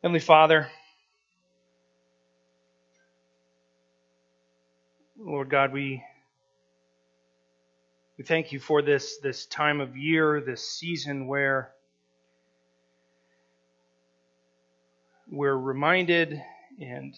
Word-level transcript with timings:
Heavenly 0.00 0.20
Father, 0.20 0.68
Lord 5.18 5.50
God, 5.50 5.72
we 5.72 6.04
we 8.16 8.22
thank 8.22 8.52
you 8.52 8.60
for 8.60 8.80
this 8.80 9.18
this 9.18 9.46
time 9.46 9.80
of 9.80 9.96
year, 9.96 10.40
this 10.40 10.68
season 10.68 11.26
where 11.26 11.72
we're 15.28 15.56
reminded 15.56 16.40
and 16.80 17.16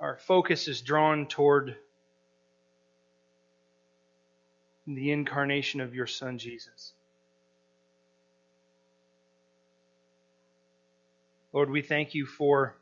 our 0.00 0.16
focus 0.16 0.66
is 0.66 0.82
drawn 0.82 1.26
toward 1.28 1.76
the 4.88 5.12
incarnation 5.12 5.80
of 5.80 5.94
your 5.94 6.08
Son, 6.08 6.36
Jesus. 6.36 6.94
Lord, 11.58 11.70
we 11.70 11.82
thank 11.82 12.14
you 12.14 12.24
for 12.24 12.76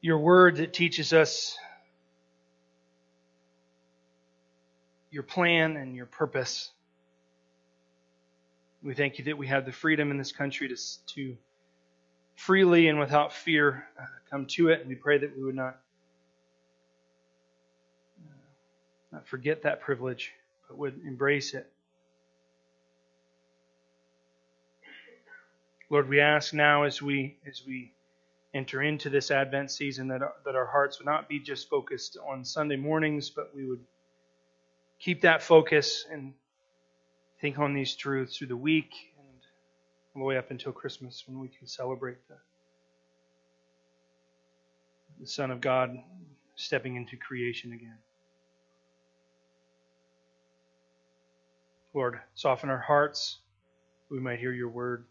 your 0.00 0.18
word 0.18 0.56
that 0.56 0.72
teaches 0.72 1.12
us 1.12 1.56
your 5.12 5.22
plan 5.22 5.76
and 5.76 5.94
your 5.94 6.06
purpose. 6.06 6.72
We 8.82 8.94
thank 8.94 9.20
you 9.20 9.26
that 9.26 9.38
we 9.38 9.46
have 9.46 9.64
the 9.64 9.70
freedom 9.70 10.10
in 10.10 10.18
this 10.18 10.32
country 10.32 10.66
to, 10.66 10.76
to 11.14 11.36
freely 12.34 12.88
and 12.88 12.98
without 12.98 13.32
fear 13.32 13.86
uh, 13.96 14.04
come 14.32 14.46
to 14.46 14.70
it, 14.70 14.80
and 14.80 14.88
we 14.88 14.96
pray 14.96 15.18
that 15.18 15.36
we 15.36 15.44
would 15.44 15.54
not, 15.54 15.78
uh, 18.20 18.34
not 19.12 19.28
forget 19.28 19.62
that 19.62 19.80
privilege, 19.80 20.32
but 20.66 20.76
would 20.76 21.00
embrace 21.06 21.54
it. 21.54 21.70
Lord, 25.90 26.08
we 26.08 26.20
ask 26.20 26.54
now 26.54 26.84
as 26.84 27.02
we 27.02 27.36
as 27.46 27.62
we 27.66 27.92
enter 28.54 28.80
into 28.80 29.10
this 29.10 29.30
Advent 29.30 29.70
season 29.70 30.08
that 30.08 30.22
our, 30.22 30.34
that 30.44 30.54
our 30.54 30.66
hearts 30.66 30.98
would 30.98 31.06
not 31.06 31.28
be 31.28 31.40
just 31.40 31.68
focused 31.68 32.16
on 32.26 32.44
Sunday 32.44 32.76
mornings, 32.76 33.28
but 33.30 33.54
we 33.54 33.66
would 33.66 33.84
keep 35.00 35.22
that 35.22 35.42
focus 35.42 36.06
and 36.10 36.32
think 37.40 37.58
on 37.58 37.74
these 37.74 37.94
truths 37.94 38.36
through 38.36 38.46
the 38.46 38.56
week 38.56 38.92
and 39.18 39.38
all 40.14 40.22
the 40.22 40.26
way 40.26 40.36
up 40.36 40.50
until 40.50 40.72
Christmas 40.72 41.24
when 41.26 41.40
we 41.40 41.48
can 41.48 41.66
celebrate 41.66 42.18
the, 42.28 42.36
the 45.20 45.26
Son 45.26 45.50
of 45.50 45.60
God 45.60 45.96
stepping 46.54 46.96
into 46.96 47.16
creation 47.16 47.72
again. 47.72 47.98
Lord, 51.94 52.20
soften 52.34 52.70
our 52.70 52.78
hearts 52.78 53.38
we 54.08 54.18
might 54.18 54.40
hear 54.40 54.52
your 54.52 54.68
word 54.68 55.04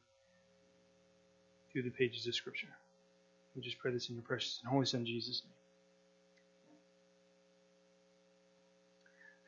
through 1.79 1.89
the 1.89 1.95
pages 1.95 2.27
of 2.27 2.35
Scripture. 2.35 2.67
We 3.55 3.61
just 3.61 3.79
pray 3.79 3.93
this 3.93 4.09
in 4.09 4.15
your 4.15 4.23
precious 4.23 4.59
and 4.61 4.69
holy 4.69 4.85
Son, 4.85 5.05
Jesus' 5.05 5.43
name. 5.45 5.53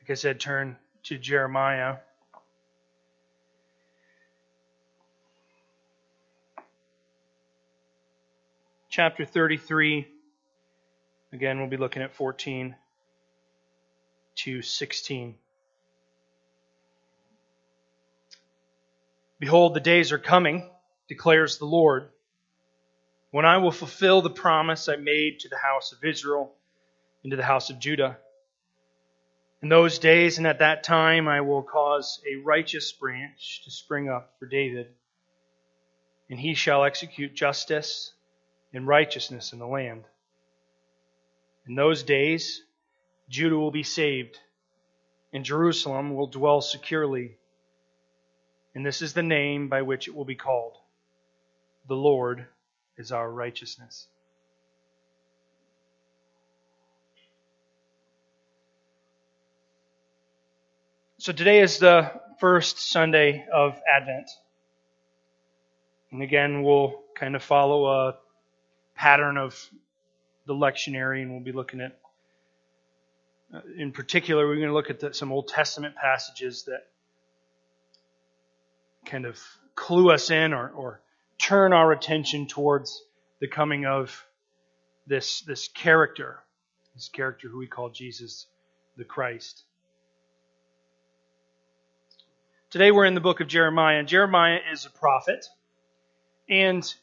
Like 0.00 0.10
I 0.10 0.14
said, 0.14 0.40
turn 0.40 0.76
to 1.04 1.18
Jeremiah. 1.18 1.96
Chapter 8.88 9.26
33. 9.26 10.08
Again, 11.34 11.58
we'll 11.58 11.68
be 11.68 11.76
looking 11.76 12.00
at 12.00 12.14
14 12.14 12.74
to 14.36 14.62
16. 14.62 15.34
Behold, 19.38 19.74
the 19.74 19.80
days 19.80 20.12
are 20.12 20.18
coming 20.18 20.70
declares 21.08 21.58
the 21.58 21.66
Lord, 21.66 22.08
when 23.32 23.46
I 23.46 23.56
will 23.56 23.72
fulfill 23.72 24.20
the 24.20 24.30
promise 24.30 24.88
I 24.88 24.96
made 24.96 25.40
to 25.40 25.48
the 25.48 25.56
house 25.56 25.92
of 25.92 26.04
Israel 26.04 26.52
and 27.24 27.30
to 27.30 27.36
the 27.36 27.42
house 27.42 27.70
of 27.70 27.78
Judah. 27.78 28.18
In 29.62 29.70
those 29.70 29.98
days 29.98 30.36
and 30.36 30.46
at 30.46 30.58
that 30.58 30.84
time 30.84 31.26
I 31.26 31.40
will 31.40 31.62
cause 31.62 32.20
a 32.30 32.36
righteous 32.36 32.92
branch 32.92 33.62
to 33.64 33.70
spring 33.70 34.10
up 34.10 34.34
for 34.38 34.44
David, 34.46 34.88
and 36.28 36.38
he 36.38 36.54
shall 36.54 36.84
execute 36.84 37.34
justice 37.34 38.12
and 38.74 38.86
righteousness 38.86 39.54
in 39.54 39.58
the 39.58 39.66
land. 39.66 40.04
In 41.66 41.74
those 41.74 42.02
days 42.02 42.62
Judah 43.30 43.56
will 43.56 43.70
be 43.70 43.82
saved, 43.82 44.38
and 45.32 45.42
Jerusalem 45.42 46.14
will 46.14 46.26
dwell 46.26 46.60
securely. 46.60 47.38
And 48.74 48.84
this 48.84 49.00
is 49.00 49.14
the 49.14 49.22
name 49.22 49.70
by 49.70 49.80
which 49.80 50.06
it 50.06 50.14
will 50.14 50.26
be 50.26 50.36
called 50.36 50.76
the 51.88 51.94
Lord 51.94 52.46
is 52.96 53.12
our 53.12 53.30
righteousness. 53.30 54.06
So 61.18 61.32
today 61.32 61.60
is 61.60 61.78
the 61.78 62.10
first 62.40 62.80
Sunday 62.90 63.46
of 63.52 63.80
Advent. 63.88 64.28
And 66.10 66.20
again, 66.20 66.64
we'll 66.64 67.00
kind 67.14 67.36
of 67.36 67.42
follow 67.44 67.86
a 67.86 68.16
pattern 68.96 69.36
of 69.36 69.56
the 70.46 70.54
lectionary, 70.54 71.22
and 71.22 71.30
we'll 71.30 71.40
be 71.44 71.52
looking 71.52 71.80
at, 71.80 71.96
uh, 73.54 73.60
in 73.78 73.92
particular, 73.92 74.48
we're 74.48 74.56
going 74.56 74.66
to 74.66 74.74
look 74.74 74.90
at 74.90 74.98
the, 74.98 75.14
some 75.14 75.30
Old 75.30 75.46
Testament 75.46 75.94
passages 75.94 76.64
that 76.64 76.88
kind 79.06 79.24
of 79.24 79.40
clue 79.76 80.10
us 80.10 80.30
in 80.30 80.52
or, 80.52 80.70
or 80.70 81.01
turn 81.42 81.72
our 81.72 81.90
attention 81.90 82.46
towards 82.46 83.02
the 83.40 83.48
coming 83.48 83.84
of 83.84 84.24
this, 85.08 85.40
this 85.40 85.66
character, 85.66 86.38
this 86.94 87.08
character 87.08 87.48
who 87.48 87.58
we 87.58 87.66
call 87.66 87.90
Jesus 87.90 88.46
the 88.96 89.02
Christ. 89.02 89.64
Today 92.70 92.92
we're 92.92 93.06
in 93.06 93.14
the 93.14 93.20
book 93.20 93.40
of 93.40 93.48
Jeremiah, 93.48 94.04
Jeremiah 94.04 94.60
is 94.72 94.86
a 94.86 94.90
prophet. 94.90 95.44
And 96.48 96.94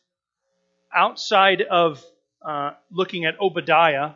outside 0.96 1.62
of 1.62 2.02
uh, 2.42 2.72
looking 2.92 3.26
at 3.26 3.36
Obadiah 3.42 4.12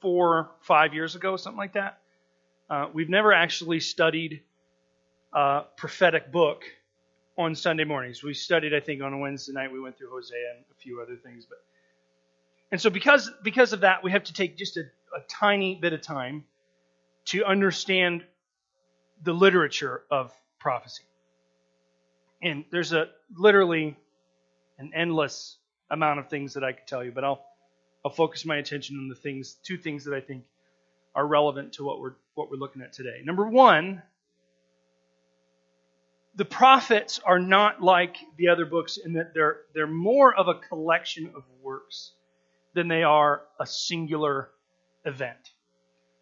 four, 0.00 0.50
five 0.62 0.94
years 0.94 1.14
ago, 1.14 1.36
something 1.36 1.58
like 1.58 1.74
that, 1.74 1.98
uh, 2.70 2.88
we've 2.90 3.10
never 3.10 3.34
actually 3.34 3.80
studied 3.80 4.40
a 5.34 5.64
prophetic 5.76 6.32
book 6.32 6.64
on 7.38 7.54
Sunday 7.54 7.84
mornings. 7.84 8.22
We 8.22 8.34
studied, 8.34 8.74
I 8.74 8.80
think, 8.80 9.02
on 9.02 9.12
a 9.12 9.18
Wednesday 9.18 9.52
night. 9.52 9.70
We 9.72 9.80
went 9.80 9.98
through 9.98 10.10
Hosea 10.10 10.54
and 10.56 10.64
a 10.70 10.74
few 10.74 11.00
other 11.00 11.16
things, 11.16 11.46
but 11.48 11.58
and 12.72 12.80
so 12.80 12.90
because 12.90 13.30
because 13.42 13.72
of 13.72 13.80
that, 13.80 14.02
we 14.02 14.10
have 14.10 14.24
to 14.24 14.32
take 14.32 14.56
just 14.56 14.76
a, 14.76 14.82
a 15.14 15.20
tiny 15.28 15.74
bit 15.76 15.92
of 15.92 16.00
time 16.00 16.44
to 17.26 17.44
understand 17.44 18.24
the 19.22 19.32
literature 19.32 20.02
of 20.10 20.32
prophecy. 20.58 21.04
And 22.42 22.64
there's 22.70 22.92
a 22.92 23.08
literally 23.36 23.96
an 24.78 24.92
endless 24.94 25.56
amount 25.90 26.18
of 26.18 26.28
things 26.28 26.54
that 26.54 26.64
I 26.64 26.72
could 26.72 26.86
tell 26.86 27.04
you, 27.04 27.12
but 27.12 27.24
I'll 27.24 27.44
I'll 28.04 28.10
focus 28.10 28.44
my 28.44 28.56
attention 28.56 28.98
on 28.98 29.08
the 29.08 29.14
things 29.14 29.56
two 29.62 29.76
things 29.76 30.04
that 30.04 30.14
I 30.14 30.20
think 30.20 30.44
are 31.14 31.26
relevant 31.26 31.74
to 31.74 31.84
what 31.84 32.00
we're 32.00 32.14
what 32.34 32.50
we're 32.50 32.56
looking 32.56 32.82
at 32.82 32.92
today. 32.92 33.20
Number 33.24 33.46
one 33.46 34.02
the 36.36 36.44
prophets 36.44 37.18
are 37.24 37.38
not 37.38 37.82
like 37.82 38.16
the 38.36 38.48
other 38.48 38.66
books 38.66 38.98
in 38.98 39.14
that 39.14 39.32
they're, 39.32 39.60
they're 39.74 39.86
more 39.86 40.34
of 40.34 40.48
a 40.48 40.54
collection 40.54 41.32
of 41.34 41.42
works 41.62 42.12
than 42.74 42.88
they 42.88 43.02
are 43.02 43.42
a 43.58 43.66
singular 43.66 44.50
event. 45.06 45.52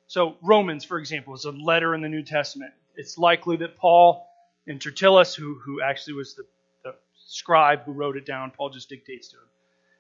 So, 0.06 0.36
Romans, 0.40 0.84
for 0.84 0.98
example, 0.98 1.34
is 1.34 1.44
a 1.44 1.50
letter 1.50 1.94
in 1.94 2.00
the 2.00 2.08
New 2.08 2.22
Testament. 2.22 2.72
It's 2.94 3.18
likely 3.18 3.56
that 3.56 3.76
Paul 3.76 4.28
and 4.66 4.80
Tertullus, 4.80 5.34
who, 5.34 5.58
who 5.64 5.82
actually 5.82 6.14
was 6.14 6.34
the, 6.34 6.44
the 6.84 6.94
scribe 7.26 7.84
who 7.84 7.92
wrote 7.92 8.16
it 8.16 8.24
down, 8.24 8.52
Paul 8.52 8.70
just 8.70 8.88
dictates 8.88 9.28
to 9.28 9.36
him, 9.36 9.48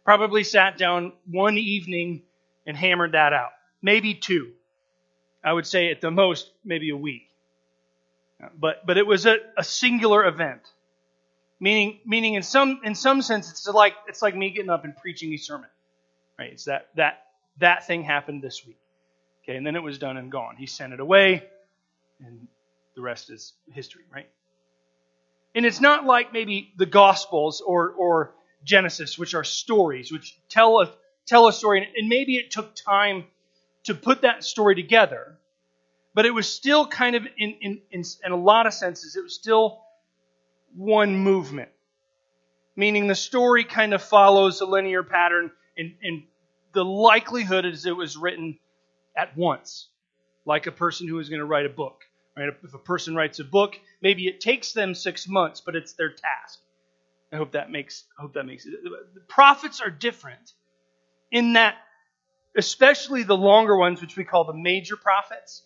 probably 0.04 0.44
sat 0.44 0.78
down 0.78 1.12
one 1.26 1.58
evening 1.58 2.22
and 2.66 2.76
hammered 2.76 3.12
that 3.12 3.32
out. 3.32 3.50
Maybe 3.82 4.14
two. 4.14 4.52
I 5.42 5.52
would 5.52 5.66
say 5.66 5.90
at 5.90 6.00
the 6.00 6.10
most, 6.10 6.50
maybe 6.64 6.90
a 6.90 6.96
week. 6.96 7.28
But, 8.58 8.86
but 8.86 8.96
it 8.98 9.06
was 9.06 9.26
a, 9.26 9.36
a 9.56 9.64
singular 9.64 10.26
event. 10.26 10.62
Meaning, 11.60 12.00
meaning 12.04 12.34
in 12.34 12.42
some, 12.42 12.80
in 12.84 12.94
some 12.94 13.22
sense, 13.22 13.50
it's 13.50 13.66
like, 13.66 13.94
it's 14.08 14.22
like 14.22 14.36
me 14.36 14.50
getting 14.50 14.70
up 14.70 14.84
and 14.84 14.96
preaching 14.96 15.32
a 15.32 15.36
sermon. 15.36 15.68
Right? 16.38 16.52
It's 16.52 16.64
that, 16.64 16.88
that, 16.96 17.24
that 17.58 17.86
thing 17.86 18.02
happened 18.02 18.42
this 18.42 18.66
week. 18.66 18.78
Okay, 19.42 19.56
and 19.56 19.66
then 19.66 19.76
it 19.76 19.82
was 19.82 19.98
done 19.98 20.16
and 20.16 20.32
gone. 20.32 20.56
He 20.56 20.66
sent 20.66 20.92
it 20.92 21.00
away, 21.00 21.44
and 22.24 22.48
the 22.94 23.02
rest 23.02 23.30
is 23.30 23.52
history, 23.72 24.02
right? 24.12 24.28
And 25.54 25.66
it's 25.66 25.80
not 25.80 26.04
like 26.04 26.32
maybe 26.32 26.72
the 26.76 26.86
Gospels 26.86 27.60
or, 27.60 27.90
or 27.90 28.32
Genesis, 28.64 29.18
which 29.18 29.34
are 29.34 29.44
stories, 29.44 30.10
which 30.10 30.36
tell 30.48 30.80
a, 30.80 30.90
tell 31.26 31.46
a 31.46 31.52
story, 31.52 31.86
and 31.96 32.08
maybe 32.08 32.36
it 32.36 32.50
took 32.50 32.74
time 32.74 33.24
to 33.84 33.94
put 33.94 34.22
that 34.22 34.44
story 34.44 34.74
together. 34.74 35.36
But 36.14 36.26
it 36.26 36.30
was 36.30 36.48
still 36.48 36.86
kind 36.86 37.16
of, 37.16 37.26
in, 37.36 37.56
in, 37.60 37.80
in, 37.90 38.04
in 38.24 38.32
a 38.32 38.36
lot 38.36 38.66
of 38.66 38.74
senses, 38.74 39.16
it 39.16 39.22
was 39.22 39.34
still 39.34 39.82
one 40.76 41.16
movement. 41.16 41.70
meaning 42.76 43.06
the 43.06 43.14
story 43.14 43.64
kind 43.64 43.94
of 43.94 44.02
follows 44.02 44.60
a 44.60 44.66
linear 44.66 45.02
pattern, 45.02 45.50
and, 45.76 45.94
and 46.02 46.22
the 46.72 46.84
likelihood 46.84 47.64
is 47.64 47.86
it 47.86 47.96
was 47.96 48.16
written 48.16 48.58
at 49.16 49.36
once, 49.36 49.88
like 50.44 50.66
a 50.66 50.72
person 50.72 51.06
who 51.08 51.18
is 51.18 51.28
going 51.28 51.40
to 51.40 51.46
write 51.46 51.66
a 51.66 51.70
book. 51.70 52.02
Right? 52.36 52.48
If 52.64 52.74
a 52.74 52.78
person 52.78 53.14
writes 53.14 53.38
a 53.38 53.44
book, 53.44 53.78
maybe 54.02 54.26
it 54.26 54.40
takes 54.40 54.72
them 54.72 54.94
six 54.94 55.28
months, 55.28 55.60
but 55.60 55.76
it's 55.76 55.92
their 55.92 56.10
task. 56.10 56.58
I 57.32 57.36
hope 57.36 57.52
that 57.52 57.70
makes 57.70 58.04
I 58.18 58.22
hope 58.22 58.34
that 58.34 58.44
makes 58.44 58.66
it. 58.66 58.72
The 58.82 59.20
prophets 59.28 59.80
are 59.80 59.90
different 59.90 60.52
in 61.30 61.54
that, 61.54 61.76
especially 62.56 63.22
the 63.22 63.36
longer 63.36 63.76
ones, 63.76 64.00
which 64.00 64.16
we 64.16 64.24
call 64.24 64.44
the 64.44 64.54
major 64.54 64.96
prophets, 64.96 65.62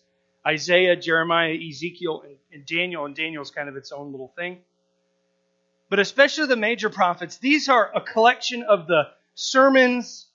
Isaiah, 0.49 0.95
Jeremiah, 0.95 1.53
Ezekiel, 1.53 2.23
and, 2.25 2.35
and 2.51 2.65
Daniel. 2.65 3.05
And 3.05 3.15
Daniel's 3.15 3.51
kind 3.51 3.69
of 3.69 3.75
its 3.75 3.91
own 3.91 4.11
little 4.11 4.33
thing. 4.35 4.59
But 5.89 5.99
especially 5.99 6.47
the 6.47 6.55
major 6.55 6.89
prophets, 6.89 7.37
these 7.37 7.69
are 7.69 7.91
a 7.95 8.01
collection 8.01 8.63
of 8.63 8.87
the 8.87 9.03
sermons, 9.35 10.27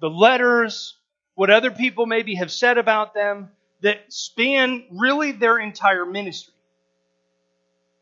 the 0.00 0.10
letters, 0.10 0.96
what 1.34 1.50
other 1.50 1.70
people 1.70 2.06
maybe 2.06 2.34
have 2.36 2.50
said 2.50 2.78
about 2.78 3.14
them 3.14 3.50
that 3.80 4.12
span 4.12 4.84
really 4.90 5.32
their 5.32 5.58
entire 5.58 6.04
ministry. 6.04 6.54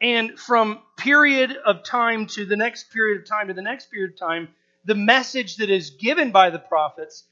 And 0.01 0.39
from 0.39 0.81
period 0.97 1.57
of 1.65 1.83
time 1.83 2.27
to 2.29 2.45
the 2.45 2.57
next 2.57 2.93
period 2.93 3.21
of 3.21 3.29
time 3.29 3.49
to 3.49 3.55
the 3.55 3.63
next 3.63 3.91
period 3.91 4.13
of 4.13 4.19
time, 4.19 4.49
the 4.85 4.95
message 4.95 5.57
that 5.57 5.71
is 5.71 5.91
given 5.91 6.31
by 6.31 6.51
the 6.51 6.59
prophets 6.59 7.25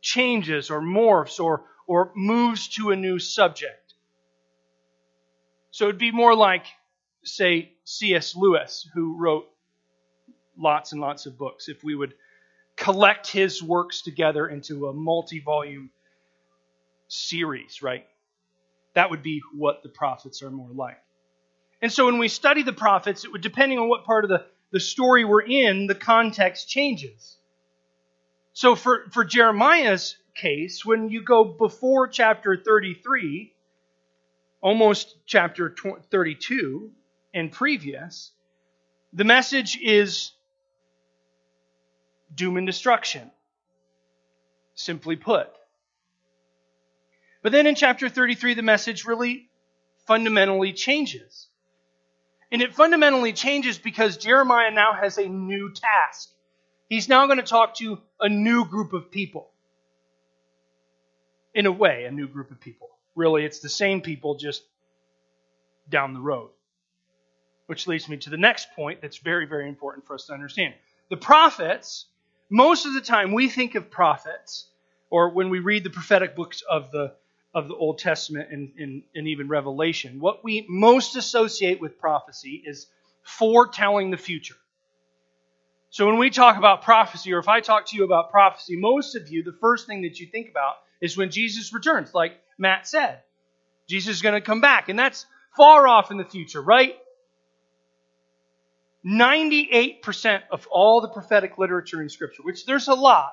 changes 0.00 0.70
or 0.70 0.80
morphs 0.80 1.40
or, 1.40 1.64
or 1.90 2.12
moves 2.14 2.68
to 2.68 2.92
a 2.92 2.96
new 2.96 3.18
subject. 3.18 3.94
So 5.72 5.86
it'd 5.86 5.98
be 5.98 6.12
more 6.12 6.36
like, 6.36 6.66
say, 7.24 7.72
C.S. 7.82 8.36
Lewis, 8.36 8.88
who 8.94 9.16
wrote 9.16 9.48
lots 10.56 10.92
and 10.92 11.00
lots 11.00 11.26
of 11.26 11.36
books, 11.36 11.68
if 11.68 11.82
we 11.82 11.96
would 11.96 12.14
collect 12.76 13.26
his 13.26 13.60
works 13.60 14.02
together 14.02 14.46
into 14.46 14.86
a 14.86 14.92
multi 14.92 15.40
volume 15.40 15.90
series, 17.08 17.82
right? 17.82 18.06
That 18.94 19.10
would 19.10 19.24
be 19.24 19.40
what 19.52 19.82
the 19.82 19.88
prophets 19.88 20.44
are 20.44 20.50
more 20.52 20.70
like. 20.72 21.02
And 21.82 21.92
so 21.92 22.06
when 22.06 22.18
we 22.18 22.28
study 22.28 22.62
the 22.62 22.72
prophets, 22.72 23.24
it 23.24 23.32
would, 23.32 23.40
depending 23.42 23.80
on 23.80 23.88
what 23.88 24.04
part 24.04 24.24
of 24.24 24.30
the, 24.30 24.46
the 24.70 24.78
story 24.78 25.24
we're 25.24 25.42
in, 25.42 25.88
the 25.88 25.96
context 25.96 26.68
changes. 26.68 27.36
So 28.52 28.74
for, 28.74 29.06
for 29.12 29.24
Jeremiah's 29.24 30.16
case, 30.34 30.84
when 30.84 31.08
you 31.08 31.22
go 31.22 31.44
before 31.44 32.08
chapter 32.08 32.56
33, 32.56 33.52
almost 34.60 35.16
chapter 35.26 35.74
32 36.10 36.90
and 37.32 37.52
previous, 37.52 38.32
the 39.12 39.24
message 39.24 39.78
is 39.80 40.32
doom 42.34 42.56
and 42.56 42.66
destruction. 42.66 43.30
Simply 44.74 45.16
put. 45.16 45.48
But 47.42 47.52
then 47.52 47.66
in 47.66 47.74
chapter 47.74 48.08
33, 48.08 48.54
the 48.54 48.62
message 48.62 49.04
really 49.04 49.48
fundamentally 50.06 50.72
changes. 50.72 51.48
And 52.52 52.62
it 52.62 52.74
fundamentally 52.74 53.32
changes 53.32 53.78
because 53.78 54.16
Jeremiah 54.16 54.70
now 54.70 54.92
has 54.92 55.18
a 55.18 55.28
new 55.28 55.72
task. 55.72 56.30
He's 56.90 57.08
now 57.08 57.26
going 57.26 57.38
to 57.38 57.44
talk 57.44 57.76
to 57.76 58.00
a 58.20 58.28
new 58.28 58.66
group 58.66 58.92
of 58.92 59.12
people. 59.12 59.48
In 61.54 61.66
a 61.66 61.72
way, 61.72 62.04
a 62.04 62.10
new 62.10 62.26
group 62.26 62.50
of 62.50 62.60
people. 62.60 62.88
Really, 63.14 63.44
it's 63.44 63.60
the 63.60 63.68
same 63.68 64.00
people 64.00 64.34
just 64.34 64.64
down 65.88 66.14
the 66.14 66.20
road. 66.20 66.50
Which 67.66 67.86
leads 67.86 68.08
me 68.08 68.16
to 68.18 68.30
the 68.30 68.36
next 68.36 68.72
point 68.74 69.00
that's 69.00 69.18
very, 69.18 69.46
very 69.46 69.68
important 69.68 70.04
for 70.04 70.14
us 70.14 70.26
to 70.26 70.32
understand. 70.32 70.74
The 71.10 71.16
prophets, 71.16 72.06
most 72.50 72.86
of 72.86 72.94
the 72.94 73.00
time 73.00 73.32
we 73.32 73.48
think 73.48 73.76
of 73.76 73.88
prophets, 73.88 74.66
or 75.10 75.30
when 75.30 75.48
we 75.48 75.60
read 75.60 75.84
the 75.84 75.90
prophetic 75.90 76.34
books 76.34 76.62
of 76.68 76.90
the 76.90 77.14
of 77.52 77.68
the 77.68 77.74
Old 77.74 77.98
Testament 77.98 78.48
and, 78.52 78.72
and, 78.78 79.02
and 79.14 79.26
even 79.26 79.48
Revelation, 79.48 80.20
what 80.20 80.44
we 80.44 80.66
most 80.68 81.16
associate 81.16 81.80
with 81.80 81.98
prophecy 81.98 82.62
is 82.64 82.86
foretelling 83.22 84.10
the 84.10 84.16
future. 84.16 84.56
So 85.90 86.06
when 86.06 86.18
we 86.18 86.30
talk 86.30 86.56
about 86.56 86.82
prophecy, 86.82 87.32
or 87.32 87.38
if 87.38 87.48
I 87.48 87.60
talk 87.60 87.86
to 87.86 87.96
you 87.96 88.04
about 88.04 88.30
prophecy, 88.30 88.76
most 88.76 89.16
of 89.16 89.28
you, 89.28 89.42
the 89.42 89.56
first 89.60 89.86
thing 89.86 90.02
that 90.02 90.20
you 90.20 90.26
think 90.26 90.48
about 90.48 90.74
is 91.00 91.16
when 91.16 91.30
Jesus 91.30 91.72
returns, 91.72 92.14
like 92.14 92.32
Matt 92.58 92.86
said. 92.86 93.20
Jesus 93.88 94.16
is 94.16 94.22
going 94.22 94.36
to 94.36 94.40
come 94.40 94.60
back, 94.60 94.88
and 94.88 94.96
that's 94.96 95.26
far 95.56 95.88
off 95.88 96.12
in 96.12 96.16
the 96.16 96.24
future, 96.24 96.62
right? 96.62 96.94
98% 99.04 100.42
of 100.52 100.68
all 100.70 101.00
the 101.00 101.08
prophetic 101.08 101.58
literature 101.58 102.00
in 102.00 102.08
Scripture, 102.08 102.42
which 102.44 102.66
there's 102.66 102.86
a 102.86 102.94
lot, 102.94 103.32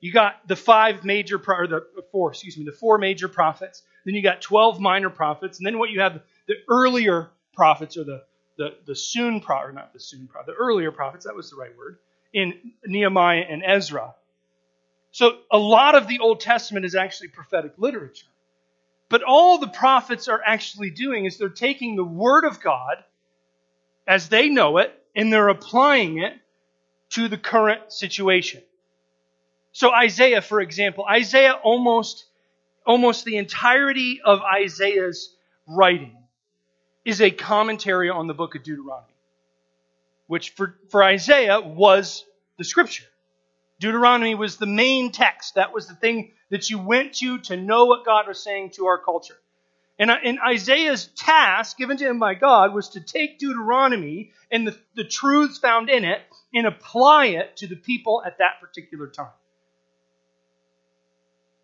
you 0.00 0.12
got 0.12 0.46
the 0.48 0.56
five 0.56 1.04
major, 1.04 1.36
or 1.36 1.66
the 1.66 1.82
four, 2.10 2.30
excuse 2.30 2.58
me, 2.58 2.64
the 2.64 2.72
four 2.72 2.98
major 2.98 3.28
prophets. 3.28 3.82
Then 4.04 4.14
you 4.14 4.22
got 4.22 4.42
12 4.42 4.80
minor 4.80 5.10
prophets. 5.10 5.58
And 5.58 5.66
then 5.66 5.78
what 5.78 5.90
you 5.90 6.00
have, 6.00 6.20
the 6.46 6.56
earlier 6.68 7.30
prophets, 7.54 7.96
or 7.96 8.04
the, 8.04 8.22
the, 8.56 8.74
the 8.86 8.94
soon, 8.94 9.42
or 9.48 9.72
not 9.72 9.92
the 9.92 10.00
soon, 10.00 10.28
the 10.46 10.52
earlier 10.52 10.92
prophets, 10.92 11.24
that 11.24 11.34
was 11.34 11.50
the 11.50 11.56
right 11.56 11.76
word, 11.76 11.98
in 12.32 12.72
Nehemiah 12.84 13.44
and 13.48 13.62
Ezra. 13.64 14.14
So 15.12 15.38
a 15.50 15.58
lot 15.58 15.94
of 15.94 16.08
the 16.08 16.18
Old 16.20 16.40
Testament 16.40 16.84
is 16.84 16.94
actually 16.94 17.28
prophetic 17.28 17.74
literature. 17.78 18.26
But 19.08 19.22
all 19.22 19.58
the 19.58 19.68
prophets 19.68 20.28
are 20.28 20.42
actually 20.44 20.90
doing 20.90 21.24
is 21.24 21.36
they're 21.36 21.48
taking 21.48 21.94
the 21.94 22.04
Word 22.04 22.44
of 22.44 22.60
God 22.60 23.04
as 24.06 24.28
they 24.28 24.48
know 24.48 24.78
it 24.78 24.92
and 25.14 25.32
they're 25.32 25.48
applying 25.48 26.18
it 26.18 26.34
to 27.10 27.28
the 27.28 27.38
current 27.38 27.92
situation. 27.92 28.62
So 29.72 29.92
Isaiah, 29.92 30.42
for 30.42 30.60
example, 30.60 31.04
Isaiah 31.08 31.52
almost, 31.52 32.24
almost 32.86 33.24
the 33.24 33.36
entirety 33.36 34.20
of 34.24 34.40
Isaiah's 34.40 35.34
writing 35.66 36.16
is 37.04 37.20
a 37.20 37.30
commentary 37.30 38.10
on 38.10 38.26
the 38.26 38.34
book 38.34 38.54
of 38.54 38.62
Deuteronomy, 38.62 39.12
which 40.26 40.50
for, 40.50 40.76
for 40.88 41.02
Isaiah 41.02 41.60
was 41.60 42.24
the 42.58 42.64
scripture. 42.64 43.04
Deuteronomy 43.80 44.34
was 44.34 44.56
the 44.56 44.66
main 44.66 45.12
text. 45.12 45.56
That 45.56 45.74
was 45.74 45.86
the 45.86 45.94
thing 45.94 46.32
that 46.50 46.70
you 46.70 46.78
went 46.78 47.14
to 47.16 47.38
to 47.38 47.56
know 47.56 47.86
what 47.86 48.04
God 48.04 48.26
was 48.26 48.42
saying 48.42 48.70
to 48.70 48.86
our 48.86 48.98
culture. 48.98 49.36
And, 49.98 50.10
uh, 50.10 50.16
and 50.24 50.38
Isaiah's 50.40 51.06
task 51.16 51.76
given 51.76 51.96
to 51.98 52.08
him 52.08 52.18
by 52.18 52.34
God 52.34 52.74
was 52.74 52.90
to 52.90 53.00
take 53.00 53.38
Deuteronomy 53.38 54.32
and 54.50 54.66
the, 54.66 54.76
the 54.96 55.04
truths 55.04 55.58
found 55.58 55.88
in 55.88 56.04
it 56.04 56.20
and 56.52 56.66
apply 56.66 57.26
it 57.26 57.58
to 57.58 57.66
the 57.66 57.76
people 57.76 58.22
at 58.24 58.38
that 58.38 58.60
particular 58.60 59.06
time. 59.06 59.28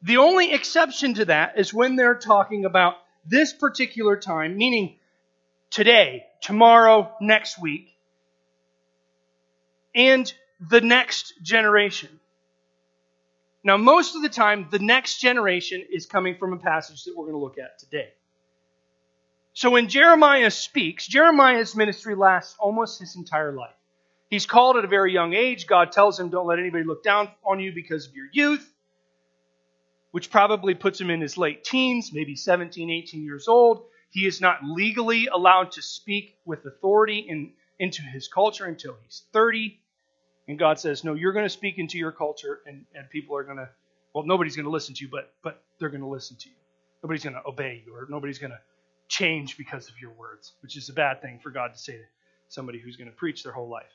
The 0.03 0.19
only 0.19 0.53
exception 0.53 1.14
to 1.14 1.25
that 1.26 1.59
is 1.59 1.75
when 1.75 1.97
they're 1.97 2.14
talking 2.14 2.64
about 2.64 2.95
this 3.26 3.53
particular 3.53 4.17
time, 4.17 4.57
meaning 4.57 4.97
today, 5.71 6.27
tomorrow, 6.41 7.12
next 7.21 7.61
week, 7.61 7.97
and 9.95 10.33
the 10.61 10.81
next 10.81 11.35
generation. 11.43 12.09
Now, 13.62 13.77
most 13.77 14.17
of 14.17 14.23
the 14.23 14.29
time, 14.29 14.69
the 14.71 14.79
next 14.79 15.21
generation 15.21 15.85
is 15.91 16.07
coming 16.07 16.37
from 16.37 16.53
a 16.53 16.57
passage 16.59 17.05
that 17.05 17.17
we're 17.17 17.25
going 17.25 17.35
to 17.35 17.41
look 17.41 17.59
at 17.59 17.79
today. 17.79 18.09
So 19.53 19.71
when 19.71 19.89
Jeremiah 19.89 20.50
speaks, 20.50 21.07
Jeremiah's 21.07 21.75
ministry 21.75 22.15
lasts 22.15 22.57
almost 22.59 23.00
his 23.00 23.17
entire 23.17 23.53
life. 23.53 23.75
He's 24.31 24.47
called 24.47 24.77
at 24.77 24.85
a 24.85 24.89
very 24.89 25.12
young 25.12 25.35
age. 25.35 25.67
God 25.67 25.93
tells 25.93 26.19
him, 26.19 26.31
Don't 26.31 26.47
let 26.47 26.59
anybody 26.59 26.85
look 26.85 27.03
down 27.03 27.29
on 27.45 27.61
you 27.61 27.73
because 27.73 28.07
of 28.07 28.15
your 28.15 28.29
youth 28.33 28.67
which 30.11 30.31
probably 30.31 30.75
puts 30.75 31.00
him 31.00 31.11
in 31.11 31.21
his 31.21 31.37
late 31.37 31.65
teens, 31.65 32.12
maybe 32.12 32.35
17, 32.35 32.91
18 32.91 33.25
years 33.25 33.49
old. 33.49 33.85
He 34.11 34.26
is 34.26 34.40
not 34.40 34.59
legally 34.64 35.29
allowed 35.29 35.73
to 35.73 35.83
speak 35.83 36.37
with 36.45 36.67
authority 36.67 37.19
in, 37.21 37.52
into 37.79 38.02
his 38.02 38.29
culture 38.29 38.67
until 38.67 38.97
he's 39.05 39.23
30. 39.33 39.79
And 40.49 40.59
God 40.59 40.81
says, 40.81 41.05
No, 41.05 41.14
you're 41.14 41.33
going 41.33 41.47
to 41.47 41.50
speak 41.50 41.79
into 41.79 41.97
your 41.97 42.12
culture, 42.12 42.61
and, 42.67 42.85
and 42.95 43.09
people 43.09 43.37
are 43.37 43.45
going 43.45 43.59
to, 43.59 43.69
well, 44.12 44.25
nobody's 44.26 44.57
going 44.57 44.64
to 44.64 44.71
listen 44.71 44.95
to 44.97 45.05
you, 45.05 45.11
but, 45.11 45.33
but 45.43 45.62
they're 45.79 45.90
going 45.90 46.02
to 46.02 46.09
listen 46.09 46.37
to 46.38 46.49
you. 46.49 46.55
Nobody's 47.05 47.23
going 47.23 47.35
to 47.35 47.47
obey 47.47 47.83
you, 47.87 47.95
or 47.95 48.07
nobody's 48.11 48.38
going 48.38 48.50
to 48.50 48.59
change 49.09 49.57
because 49.57 49.88
of 49.88 50.00
your 50.00 50.11
words, 50.11 50.52
which 50.61 50.76
is 50.76 50.88
a 50.88 50.93
bad 50.93 51.23
thing 51.23 51.38
for 51.40 51.50
God 51.50 51.73
to 51.73 51.79
say 51.79 51.93
to 51.93 52.05
somebody 52.49 52.79
who's 52.81 52.97
going 52.97 53.11
to 53.11 53.17
preach 53.17 53.45
their 53.45 53.52
whole 53.52 53.69
life. 53.69 53.93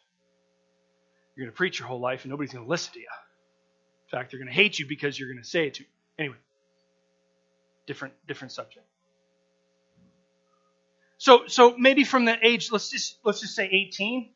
You're 1.36 1.45
going 1.45 1.51
to 1.53 1.57
preach 1.57 1.79
your 1.79 1.89
whole 1.89 2.00
life, 2.00 2.24
and 2.24 2.31
nobody's 2.31 2.53
going 2.53 2.65
to 2.65 2.69
listen 2.69 2.93
to 2.93 3.00
you. 3.00 3.07
In 4.07 4.17
fact, 4.17 4.31
they're 4.31 4.39
going 4.39 4.48
to 4.48 4.53
hate 4.53 4.79
you 4.79 4.88
because 4.88 5.19
you're 5.19 5.29
going 5.29 5.43
to 5.43 5.50
say 5.50 5.67
it 5.67 5.75
to 5.75 5.84
them. 5.84 5.91
Anyway, 6.17 6.38
different 7.86 8.13
different 8.27 8.53
subject. 8.53 8.86
So 11.17 11.48
so 11.48 11.75
maybe 11.77 12.03
from 12.03 12.25
the 12.25 12.38
age 12.45 12.72
let's 12.72 12.89
just 12.89 13.17
let's 13.24 13.41
just 13.41 13.55
say 13.55 13.65
18 13.65 14.29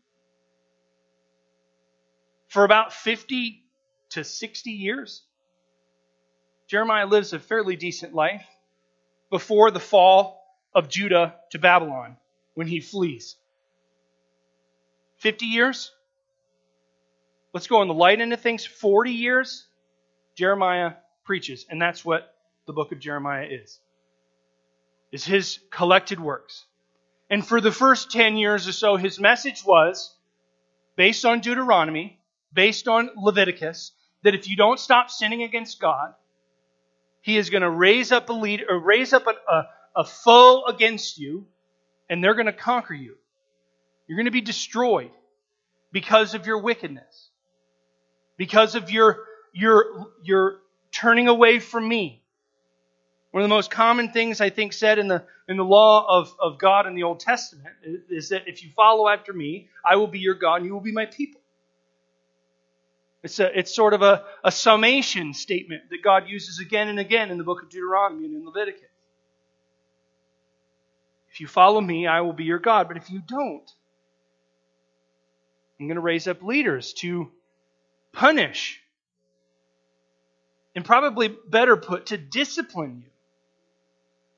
for 2.48 2.64
about 2.64 2.94
50 2.94 3.64
to 4.12 4.24
60 4.24 4.72
years 4.72 5.22
Jeremiah 6.68 7.06
lives 7.06 7.34
a 7.34 7.40
fairly 7.40 7.76
decent 7.76 8.14
life 8.14 8.46
before 9.30 9.72
the 9.72 9.80
fall 9.80 10.44
of 10.74 10.90
Judah 10.90 11.36
to 11.52 11.60
Babylon 11.60 12.16
when 12.54 12.68
he 12.68 12.80
flees. 12.80 13.36
50 15.18 15.48
years? 15.48 15.92
let's 17.54 17.68
go 17.68 17.78
on 17.78 17.88
the 17.88 17.94
light 17.94 18.22
end 18.22 18.34
of 18.34 18.42
things, 18.42 18.66
40 18.66 19.12
years, 19.12 19.66
Jeremiah 20.36 20.94
preaches. 21.24 21.66
And 21.70 21.82
that's 21.82 22.04
what 22.06 22.36
the 22.66 22.74
book 22.74 22.92
of 22.92 23.00
Jeremiah 23.00 23.48
is. 23.50 23.80
Is 25.12 25.26
his 25.26 25.60
collected 25.72 26.20
works. 26.20 26.66
And 27.30 27.46
for 27.46 27.62
the 27.62 27.72
first 27.72 28.12
10 28.12 28.38
years 28.38 28.68
or 28.68 28.72
so, 28.72 28.96
his 28.96 29.20
message 29.20 29.64
was 29.64 30.16
based 30.96 31.26
on 31.26 31.42
Deuteronomy, 31.42 32.20
based 32.52 32.88
on 32.88 33.10
Leviticus, 33.16 33.92
that 34.24 34.36
if 34.36 34.48
you 34.48 34.56
don't 34.56 34.80
stop 34.80 35.10
sinning 35.10 35.44
against 35.44 35.80
God, 35.80 36.14
he 37.22 37.38
is 37.38 37.50
going 37.50 37.62
to 37.62 37.70
raise 37.70 38.12
up 38.12 38.30
a 38.30 38.34
leader, 38.34 38.66
or 38.70 38.80
raise 38.80 39.14
up 39.14 39.28
a, 39.28 39.54
a, 39.54 39.70
a 39.98 40.04
foe 40.04 40.66
against 40.66 41.18
you, 41.20 41.46
and 42.10 42.24
they're 42.24 42.34
going 42.34 42.48
to 42.48 42.54
conquer 42.54 42.94
you. 42.94 43.16
You're 44.08 44.18
going 44.18 44.26
to 44.26 44.32
be 44.32 44.42
destroyed 44.42 45.12
because 45.92 46.34
of 46.34 46.48
your 46.48 46.60
wickedness, 46.60 47.30
because 48.38 48.76
of 48.76 48.90
your 48.90 49.26
your 49.54 50.08
your 50.24 50.58
turning 50.92 51.28
away 51.28 51.60
from 51.60 51.88
me. 51.88 52.24
One 53.32 53.44
of 53.44 53.50
the 53.50 53.56
most 53.56 53.70
common 53.70 54.12
things 54.12 54.42
I 54.42 54.50
think 54.50 54.74
said 54.74 54.98
in 54.98 55.08
the 55.08 55.24
in 55.48 55.58
the 55.58 55.66
law 55.66 56.06
of, 56.08 56.34
of 56.40 56.58
God 56.60 56.88
in 56.88 56.96
the 56.96 57.04
Old 57.04 57.20
Testament 57.20 57.76
is 58.10 58.30
that 58.30 58.48
if 58.48 58.64
you 58.64 58.70
follow 58.76 59.08
after 59.08 59.34
me, 59.34 59.68
I 59.84 59.96
will 59.96 60.08
be 60.08 60.20
your 60.20 60.36
God 60.36 60.58
and 60.58 60.66
you 60.66 60.74
will 60.74 60.82
be 60.82 60.92
my 60.92 61.06
people. 61.06 61.42
It's, 63.24 63.40
a, 63.40 63.58
it's 63.58 63.76
sort 63.76 63.94
of 63.94 64.02
a, 64.02 64.24
a 64.44 64.52
summation 64.52 65.34
statement 65.34 65.90
that 65.90 66.02
God 66.04 66.30
uses 66.30 66.60
again 66.60 66.88
and 66.88 67.00
again 67.00 67.32
in 67.32 67.38
the 67.38 67.44
book 67.44 67.64
of 67.64 67.70
Deuteronomy 67.70 68.26
and 68.26 68.36
in 68.36 68.46
Leviticus. 68.46 68.84
If 71.32 71.42
you 71.42 71.48
follow 71.48 71.82
me, 71.82 72.08
I 72.08 72.22
will 72.22 72.34
be 72.34 72.46
your 72.46 72.60
God. 72.60 72.88
But 72.88 72.98
if 72.98 73.10
you 73.10 73.22
don't, 73.26 73.70
I'm 75.80 75.88
going 75.88 75.96
to 75.96 76.02
raise 76.02 76.28
up 76.28 76.44
leaders 76.44 76.94
to 76.94 77.30
punish 78.14 78.80
and 80.76 80.86
probably 80.86 81.28
better 81.28 81.76
put, 81.76 82.08
to 82.08 82.18
discipline 82.18 83.04
you. 83.04 83.12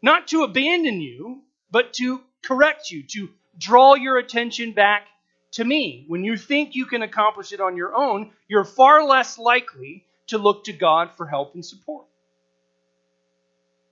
Not 0.01 0.27
to 0.29 0.43
abandon 0.43 0.99
you, 1.01 1.41
but 1.69 1.93
to 1.93 2.21
correct 2.43 2.89
you, 2.89 3.03
to 3.03 3.29
draw 3.57 3.95
your 3.95 4.17
attention 4.17 4.71
back 4.73 5.07
to 5.51 5.63
me. 5.63 6.05
When 6.07 6.23
you 6.23 6.37
think 6.37 6.75
you 6.75 6.85
can 6.85 7.01
accomplish 7.01 7.51
it 7.51 7.61
on 7.61 7.77
your 7.77 7.93
own, 7.95 8.31
you're 8.47 8.65
far 8.65 9.03
less 9.03 9.37
likely 9.37 10.05
to 10.27 10.37
look 10.37 10.63
to 10.65 10.73
God 10.73 11.11
for 11.11 11.25
help 11.25 11.53
and 11.53 11.65
support. 11.65 12.05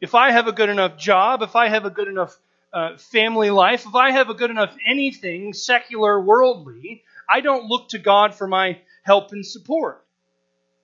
If 0.02 0.16
I 0.16 0.32
have 0.32 0.48
a 0.48 0.54
good 0.54 0.70
enough 0.70 0.98
job, 0.98 1.42
if 1.42 1.56
I 1.56 1.68
have 1.68 1.86
a 1.86 1.90
good 1.90 2.08
enough 2.08 2.38
uh, 2.72 2.98
family 2.98 3.50
life, 3.50 3.86
if 3.86 3.96
I 3.96 4.12
have 4.12 4.30
a 4.30 4.34
good 4.34 4.50
enough 4.50 4.76
anything 4.86 5.54
secular, 5.54 6.20
worldly, 6.20 7.04
I 7.28 7.42
don't 7.42 7.66
look 7.66 7.90
to 7.90 8.00
God 8.00 8.34
for 8.34 8.48
my 8.48 8.80
help 9.04 9.32
and 9.34 9.46
support. 9.46 10.04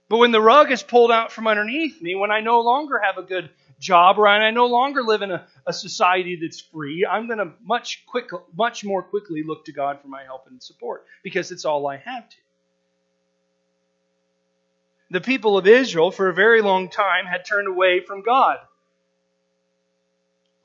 But 0.10 0.18
when 0.18 0.32
the 0.32 0.42
rug 0.42 0.72
is 0.72 0.84
pulled 0.84 1.12
out 1.12 1.32
from 1.32 1.48
underneath 1.48 2.02
me, 2.02 2.16
when 2.16 2.32
I 2.32 2.42
no 2.42 2.62
longer 2.62 3.00
have 3.00 3.18
a 3.18 3.24
good 3.24 3.50
job 3.80 4.18
or 4.18 4.28
I 4.28 4.52
no 4.52 4.68
longer 4.68 5.04
live 5.04 5.22
in 5.22 5.32
a, 5.32 5.46
a 5.66 5.74
society 5.74 6.38
that's 6.42 6.62
free, 6.62 7.06
I'm 7.10 7.28
going 7.28 7.40
to 7.40 7.52
much 7.64 8.04
quick, 8.08 8.30
much 8.56 8.84
more 8.84 9.04
quickly 9.04 9.44
look 9.46 9.66
to 9.66 9.72
God 9.72 10.00
for 10.02 10.08
my 10.08 10.24
help 10.24 10.48
and 10.48 10.62
support 10.62 11.06
because 11.24 11.52
it's 11.52 11.66
all 11.66 11.88
I 11.88 11.98
have 11.98 12.30
to. 12.30 12.36
The 15.12 15.22
people 15.22 15.58
of 15.58 15.68
Israel, 15.68 16.12
for 16.12 16.30
a 16.30 16.34
very 16.34 16.62
long 16.62 16.90
time, 16.90 17.26
had 17.26 17.46
turned 17.46 17.68
away 17.68 18.02
from 18.02 18.24
God. 18.24 18.58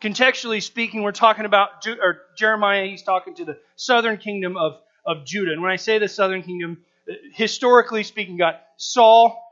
Contextually 0.00 0.62
speaking, 0.62 1.02
we're 1.02 1.12
talking 1.12 1.44
about 1.44 1.86
or 1.86 2.22
Jeremiah. 2.36 2.86
He's 2.86 3.02
talking 3.02 3.34
to 3.34 3.44
the 3.44 3.58
southern 3.76 4.16
kingdom 4.16 4.56
of, 4.56 4.80
of 5.04 5.26
Judah. 5.26 5.52
And 5.52 5.60
when 5.60 5.70
I 5.70 5.76
say 5.76 5.98
the 5.98 6.08
southern 6.08 6.42
kingdom, 6.42 6.78
uh, 7.08 7.14
historically 7.34 8.02
speaking, 8.02 8.38
got 8.38 8.62
Saul, 8.78 9.49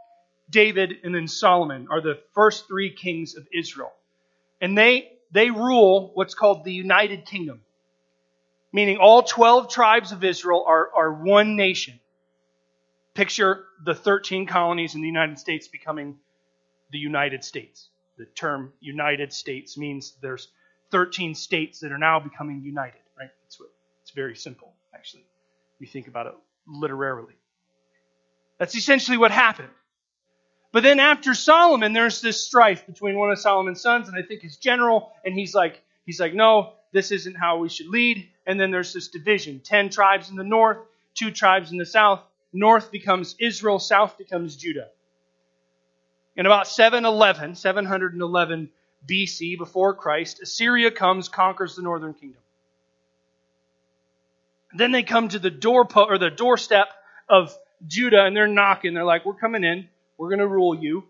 David, 0.50 0.96
and 1.04 1.14
then 1.14 1.28
Solomon 1.28 1.88
are 1.90 2.00
the 2.00 2.18
first 2.34 2.66
three 2.66 2.90
kings 2.90 3.36
of 3.36 3.46
Israel. 3.52 3.92
And 4.60 4.76
they, 4.76 5.12
they 5.30 5.50
rule 5.50 6.10
what's 6.14 6.34
called 6.34 6.64
the 6.64 6.72
United 6.72 7.26
Kingdom, 7.26 7.60
meaning 8.72 8.98
all 8.98 9.22
12 9.22 9.70
tribes 9.70 10.12
of 10.12 10.24
Israel 10.24 10.64
are, 10.66 10.90
are 10.94 11.12
one 11.12 11.56
nation. 11.56 12.00
Picture 13.14 13.64
the 13.84 13.94
13 13.94 14.46
colonies 14.46 14.94
in 14.94 15.00
the 15.00 15.06
United 15.06 15.38
States 15.38 15.68
becoming 15.68 16.18
the 16.90 16.98
United 16.98 17.44
States. 17.44 17.88
The 18.16 18.26
term 18.26 18.72
United 18.80 19.32
States 19.32 19.76
means 19.76 20.14
there's 20.20 20.48
13 20.90 21.34
states 21.34 21.80
that 21.80 21.92
are 21.92 21.98
now 21.98 22.18
becoming 22.18 22.62
united, 22.62 23.00
right? 23.18 23.30
It's, 23.46 23.60
it's 24.02 24.12
very 24.12 24.34
simple, 24.34 24.72
actually. 24.94 25.24
If 25.76 25.80
you 25.80 25.86
think 25.86 26.08
about 26.08 26.26
it 26.26 26.34
literarily. 26.66 27.34
That's 28.58 28.74
essentially 28.74 29.18
what 29.18 29.30
happened. 29.30 29.68
But 30.70 30.82
then 30.82 31.00
after 31.00 31.34
Solomon, 31.34 31.92
there's 31.92 32.20
this 32.20 32.44
strife 32.44 32.86
between 32.86 33.16
one 33.18 33.30
of 33.30 33.38
Solomon's 33.38 33.80
sons, 33.80 34.08
and 34.08 34.16
I 34.16 34.22
think 34.22 34.42
his 34.42 34.56
general, 34.56 35.12
and 35.24 35.34
he's 35.34 35.54
like, 35.54 35.82
he's 36.04 36.20
like, 36.20 36.34
no, 36.34 36.74
this 36.92 37.10
isn't 37.10 37.34
how 37.34 37.58
we 37.58 37.68
should 37.68 37.88
lead. 37.88 38.28
And 38.46 38.60
then 38.60 38.70
there's 38.70 38.92
this 38.92 39.08
division: 39.08 39.60
ten 39.60 39.88
tribes 39.90 40.30
in 40.30 40.36
the 40.36 40.44
north, 40.44 40.78
two 41.14 41.30
tribes 41.30 41.72
in 41.72 41.78
the 41.78 41.86
south. 41.86 42.20
North 42.52 42.90
becomes 42.90 43.34
Israel, 43.38 43.78
south 43.78 44.16
becomes 44.16 44.56
Judah. 44.56 44.88
In 46.36 46.46
about 46.46 46.68
711, 46.68 47.56
711 47.56 48.70
BC, 49.06 49.58
before 49.58 49.94
Christ, 49.94 50.40
Assyria 50.40 50.90
comes, 50.90 51.28
conquers 51.28 51.76
the 51.76 51.82
northern 51.82 52.14
kingdom. 52.14 52.40
Then 54.72 54.92
they 54.92 55.02
come 55.02 55.28
to 55.28 55.38
the 55.38 55.50
door 55.50 55.88
or 55.96 56.18
the 56.18 56.30
doorstep 56.30 56.88
of 57.28 57.56
Judah 57.86 58.24
and 58.24 58.36
they're 58.36 58.46
knocking. 58.46 58.94
They're 58.94 59.04
like, 59.04 59.26
We're 59.26 59.34
coming 59.34 59.64
in. 59.64 59.88
We're 60.18 60.28
going 60.28 60.40
to 60.40 60.48
rule 60.48 60.74
you. 60.74 61.04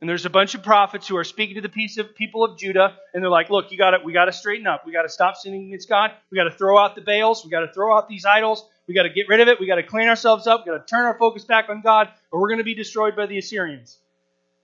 And 0.00 0.10
there's 0.10 0.26
a 0.26 0.30
bunch 0.30 0.54
of 0.54 0.62
prophets 0.62 1.08
who 1.08 1.16
are 1.16 1.24
speaking 1.24 1.54
to 1.54 1.62
the 1.62 1.70
people 1.70 2.44
of 2.44 2.58
Judah, 2.58 2.98
and 3.14 3.22
they're 3.22 3.30
like, 3.30 3.48
"Look, 3.48 3.72
you 3.72 3.78
got 3.78 3.92
to, 3.92 3.98
we 4.04 4.12
got 4.12 4.26
to 4.26 4.32
straighten 4.32 4.66
up. 4.66 4.84
We 4.84 4.92
got 4.92 5.02
to 5.02 5.08
stop 5.08 5.36
sinning 5.36 5.68
against 5.68 5.88
God. 5.88 6.10
We 6.30 6.36
got 6.36 6.44
to 6.44 6.50
throw 6.50 6.78
out 6.78 6.96
the 6.96 7.00
Baals. 7.00 7.44
We 7.44 7.50
got 7.50 7.60
to 7.60 7.72
throw 7.72 7.96
out 7.96 8.06
these 8.06 8.26
idols. 8.26 8.68
We 8.86 8.94
got 8.94 9.04
to 9.04 9.10
get 9.10 9.28
rid 9.28 9.40
of 9.40 9.48
it. 9.48 9.58
We 9.58 9.66
got 9.66 9.76
to 9.76 9.82
clean 9.82 10.08
ourselves 10.08 10.46
up. 10.46 10.66
We 10.66 10.72
got 10.72 10.86
to 10.86 10.94
turn 10.94 11.06
our 11.06 11.16
focus 11.18 11.44
back 11.44 11.70
on 11.70 11.80
God, 11.80 12.10
or 12.30 12.40
we're 12.40 12.48
going 12.48 12.58
to 12.58 12.64
be 12.64 12.74
destroyed 12.74 13.16
by 13.16 13.24
the 13.24 13.38
Assyrians." 13.38 13.98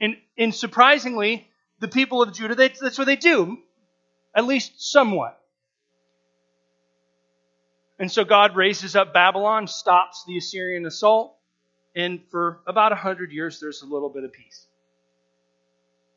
And, 0.00 0.16
and 0.36 0.54
surprisingly, 0.54 1.48
the 1.78 1.88
people 1.88 2.22
of 2.22 2.34
Judah, 2.34 2.54
they, 2.54 2.68
that's 2.68 2.98
what 2.98 3.06
they 3.06 3.16
do, 3.16 3.58
at 4.34 4.44
least 4.44 4.90
somewhat. 4.90 5.38
And 7.98 8.10
so 8.10 8.24
God 8.24 8.56
raises 8.56 8.96
up 8.96 9.14
Babylon, 9.14 9.68
stops 9.68 10.24
the 10.26 10.36
Assyrian 10.36 10.84
assault, 10.84 11.36
and 11.94 12.20
for 12.30 12.60
about 12.66 12.92
a 12.92 12.96
hundred 12.96 13.32
years 13.32 13.60
there's 13.60 13.82
a 13.82 13.86
little 13.86 14.08
bit 14.08 14.24
of 14.24 14.32
peace. 14.32 14.66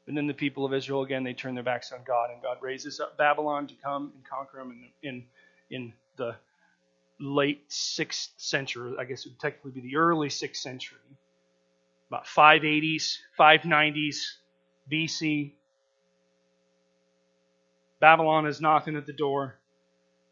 And 0.07 0.15
then 0.15 0.27
the 0.27 0.33
people 0.33 0.65
of 0.65 0.73
Israel 0.73 1.03
again 1.03 1.23
they 1.23 1.33
turn 1.33 1.55
their 1.55 1.63
backs 1.63 1.91
on 1.91 1.99
God, 2.05 2.29
and 2.31 2.41
God 2.41 2.57
raises 2.61 2.99
up 2.99 3.17
Babylon 3.17 3.67
to 3.67 3.75
come 3.75 4.11
and 4.15 4.23
conquer 4.25 4.57
them 4.57 4.91
in 5.03 5.09
in, 5.09 5.23
in 5.69 5.93
the 6.17 6.35
late 7.19 7.63
sixth 7.67 8.31
century. 8.37 8.95
I 8.99 9.05
guess 9.05 9.25
it 9.25 9.29
would 9.29 9.39
technically 9.39 9.71
be 9.71 9.81
the 9.81 9.97
early 9.97 10.29
sixth 10.29 10.61
century, 10.61 10.99
about 12.09 12.25
580s, 12.25 13.17
590s 13.39 14.17
BC. 14.91 15.51
Babylon 17.99 18.45
is 18.45 18.61
knocking 18.61 18.95
at 18.97 19.05
the 19.07 19.13
door 19.13 19.55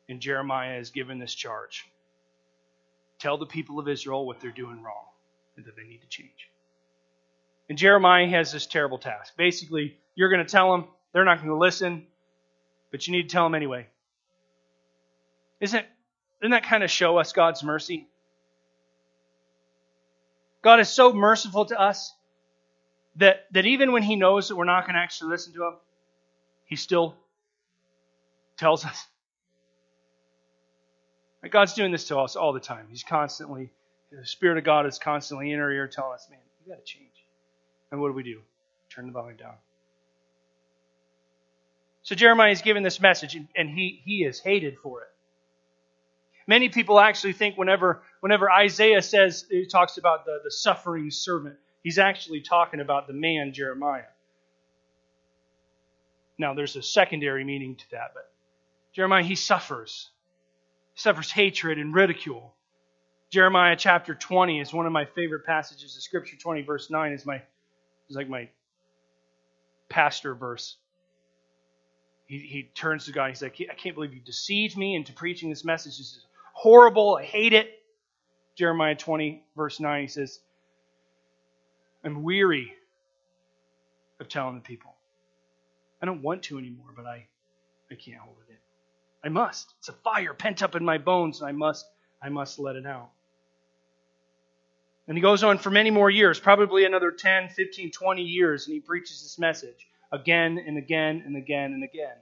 and 0.09 0.19
Jeremiah 0.19 0.77
is 0.77 0.91
given 0.91 1.17
this 1.19 1.33
charge 1.33 1.85
tell 3.19 3.37
the 3.37 3.45
people 3.45 3.79
of 3.79 3.87
Israel 3.87 4.25
what 4.27 4.41
they're 4.41 4.51
doing 4.51 4.81
wrong 4.83 5.05
and 5.57 5.65
that 5.65 5.75
they 5.75 5.83
need 5.83 6.01
to 6.01 6.07
change. 6.07 6.49
And 7.69 7.77
Jeremiah 7.77 8.27
has 8.27 8.51
this 8.51 8.65
terrible 8.65 8.97
task. 8.97 9.33
Basically, 9.37 9.97
you're 10.15 10.29
going 10.29 10.45
to 10.45 10.51
tell 10.51 10.71
them, 10.71 10.85
they're 11.13 11.25
not 11.25 11.37
going 11.37 11.49
to 11.49 11.57
listen, 11.57 12.05
but 12.91 13.07
you 13.07 13.13
need 13.13 13.23
to 13.23 13.33
tell 13.33 13.45
them 13.45 13.55
anyway. 13.55 13.87
Isn't, 15.59 15.85
doesn't 16.41 16.51
that 16.51 16.63
kind 16.63 16.83
of 16.83 16.91
show 16.91 17.17
us 17.17 17.31
God's 17.31 17.63
mercy? 17.63 18.07
God 20.61 20.79
is 20.79 20.89
so 20.89 21.13
merciful 21.13 21.65
to 21.65 21.79
us 21.79 22.13
that, 23.17 23.45
that 23.51 23.65
even 23.65 23.91
when 23.91 24.03
He 24.03 24.15
knows 24.15 24.47
that 24.47 24.55
we're 24.55 24.65
not 24.65 24.85
going 24.85 24.95
to 24.95 25.01
actually 25.01 25.31
listen 25.31 25.53
to 25.53 25.63
Him, 25.63 25.73
He 26.65 26.75
still 26.75 27.15
tells 28.57 28.85
us 28.85 29.07
God's 31.49 31.73
doing 31.73 31.91
this 31.91 32.05
to 32.05 32.17
us 32.19 32.35
all 32.35 32.53
the 32.53 32.59
time. 32.59 32.87
He's 32.89 33.03
constantly, 33.03 33.69
the 34.19 34.25
Spirit 34.25 34.57
of 34.57 34.63
God 34.63 34.85
is 34.85 34.99
constantly 34.99 35.51
in 35.51 35.59
our 35.59 35.71
ear 35.71 35.87
telling 35.87 36.13
us, 36.13 36.27
man, 36.29 36.39
you 36.65 36.71
got 36.71 36.85
to 36.85 36.85
change. 36.85 37.09
And 37.91 37.99
what 37.99 38.09
do 38.09 38.13
we 38.13 38.23
do? 38.23 38.41
Turn 38.89 39.07
the 39.07 39.11
volume 39.11 39.37
down. 39.37 39.55
So 42.03 42.15
Jeremiah 42.15 42.51
is 42.51 42.61
given 42.61 42.83
this 42.83 42.99
message, 42.99 43.37
and 43.55 43.69
he, 43.69 44.01
he 44.03 44.23
is 44.23 44.39
hated 44.39 44.77
for 44.77 45.01
it. 45.01 45.07
Many 46.45 46.69
people 46.69 46.99
actually 46.99 47.33
think 47.33 47.57
whenever, 47.57 48.03
whenever 48.19 48.51
Isaiah 48.51 49.01
says, 49.01 49.45
he 49.49 49.65
talks 49.65 49.97
about 49.97 50.25
the, 50.25 50.39
the 50.43 50.51
suffering 50.51 51.09
servant, 51.09 51.55
he's 51.81 51.97
actually 51.97 52.41
talking 52.41 52.81
about 52.81 53.07
the 53.07 53.13
man 53.13 53.53
Jeremiah. 53.53 54.03
Now, 56.37 56.53
there's 56.53 56.75
a 56.75 56.81
secondary 56.81 57.45
meaning 57.45 57.75
to 57.77 57.91
that, 57.91 58.11
but 58.13 58.29
Jeremiah, 58.91 59.23
he 59.23 59.35
suffers 59.35 60.09
He 60.93 60.99
suffers 60.99 61.31
hatred 61.31 61.79
and 61.79 61.93
ridicule. 61.93 62.53
Jeremiah 63.33 63.75
chapter 63.75 64.13
20 64.13 64.59
is 64.59 64.71
one 64.71 64.85
of 64.85 64.91
my 64.91 65.05
favorite 65.05 65.43
passages 65.43 65.95
of 65.95 66.03
Scripture. 66.03 66.37
20 66.37 66.61
verse 66.61 66.91
9 66.91 67.13
is 67.13 67.25
my 67.25 67.41
is 68.07 68.15
like 68.15 68.29
my 68.29 68.47
pastor 69.89 70.35
verse. 70.35 70.75
He, 72.27 72.37
he 72.37 72.69
turns 72.75 73.05
to 73.05 73.11
God. 73.11 73.29
He's 73.29 73.41
like, 73.41 73.59
I 73.71 73.73
can't 73.73 73.95
believe 73.95 74.13
you 74.13 74.19
deceived 74.19 74.77
me 74.77 74.93
into 74.93 75.13
preaching 75.13 75.49
this 75.49 75.65
message. 75.65 75.97
This 75.97 76.11
is 76.11 76.25
horrible. 76.53 77.17
I 77.19 77.23
hate 77.23 77.53
it. 77.53 77.81
Jeremiah 78.55 78.93
20 78.93 79.43
verse 79.57 79.79
9. 79.79 80.01
He 80.03 80.07
says, 80.09 80.39
I'm 82.03 82.21
weary 82.21 82.71
of 84.19 84.29
telling 84.29 84.53
the 84.53 84.61
people. 84.61 84.93
I 86.03 86.05
don't 86.05 86.21
want 86.21 86.43
to 86.43 86.59
anymore, 86.59 86.93
but 86.95 87.07
I, 87.07 87.25
I 87.89 87.95
can't 87.95 88.19
hold 88.19 88.37
it 88.47 88.51
in. 88.51 88.57
I 89.23 89.29
must. 89.29 89.73
It's 89.79 89.89
a 89.89 89.93
fire 89.93 90.35
pent 90.35 90.61
up 90.61 90.75
in 90.75 90.85
my 90.85 90.99
bones, 90.99 91.39
and 91.39 91.49
I 91.49 91.51
must, 91.51 91.87
I 92.21 92.29
must 92.29 92.59
let 92.59 92.75
it 92.75 92.85
out. 92.85 93.09
And 95.07 95.17
he 95.17 95.21
goes 95.21 95.43
on 95.43 95.57
for 95.57 95.69
many 95.69 95.91
more 95.91 96.09
years, 96.09 96.39
probably 96.39 96.85
another 96.85 97.11
10, 97.11 97.49
15, 97.49 97.91
20 97.91 98.21
years, 98.21 98.67
and 98.67 98.73
he 98.73 98.79
preaches 98.79 99.21
this 99.21 99.37
message 99.37 99.87
again 100.11 100.63
and 100.65 100.77
again 100.77 101.23
and 101.25 101.35
again 101.35 101.73
and 101.73 101.83
again. 101.83 102.15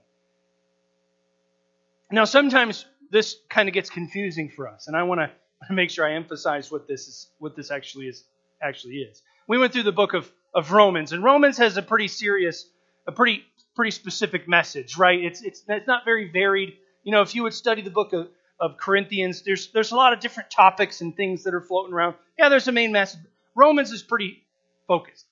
Now, 2.10 2.24
sometimes 2.24 2.84
this 3.10 3.36
kind 3.48 3.68
of 3.68 3.74
gets 3.74 3.88
confusing 3.88 4.48
for 4.48 4.68
us, 4.68 4.88
and 4.88 4.96
I 4.96 5.04
want 5.04 5.20
to 5.20 5.30
make 5.72 5.90
sure 5.90 6.06
I 6.06 6.14
emphasize 6.14 6.70
what 6.70 6.88
this 6.88 7.06
is, 7.06 7.28
what 7.38 7.54
this 7.54 7.70
actually 7.70 8.08
is, 8.08 8.24
actually 8.60 8.96
is. 8.96 9.22
We 9.46 9.58
went 9.58 9.72
through 9.72 9.84
the 9.84 9.92
book 9.92 10.14
of, 10.14 10.30
of 10.54 10.72
Romans, 10.72 11.12
and 11.12 11.22
Romans 11.22 11.58
has 11.58 11.76
a 11.76 11.82
pretty 11.82 12.08
serious, 12.08 12.66
a 13.06 13.12
pretty 13.12 13.44
pretty 13.74 13.90
specific 13.90 14.48
message, 14.48 14.98
right? 14.98 15.22
It's 15.22 15.42
it's 15.42 15.62
it's 15.68 15.86
not 15.86 16.04
very 16.04 16.30
varied. 16.30 16.74
You 17.04 17.12
know, 17.12 17.22
if 17.22 17.34
you 17.34 17.42
would 17.44 17.54
study 17.54 17.82
the 17.82 17.90
book 17.90 18.12
of 18.12 18.28
of 18.62 18.76
Corinthians. 18.76 19.42
There's 19.42 19.66
there's 19.72 19.90
a 19.90 19.96
lot 19.96 20.12
of 20.12 20.20
different 20.20 20.50
topics 20.50 21.00
and 21.00 21.14
things 21.14 21.42
that 21.42 21.52
are 21.52 21.60
floating 21.60 21.92
around. 21.92 22.14
Yeah, 22.38 22.48
there's 22.48 22.68
a 22.68 22.72
main 22.72 22.92
message. 22.92 23.20
Romans 23.56 23.90
is 23.90 24.02
pretty 24.02 24.42
focused. 24.86 25.26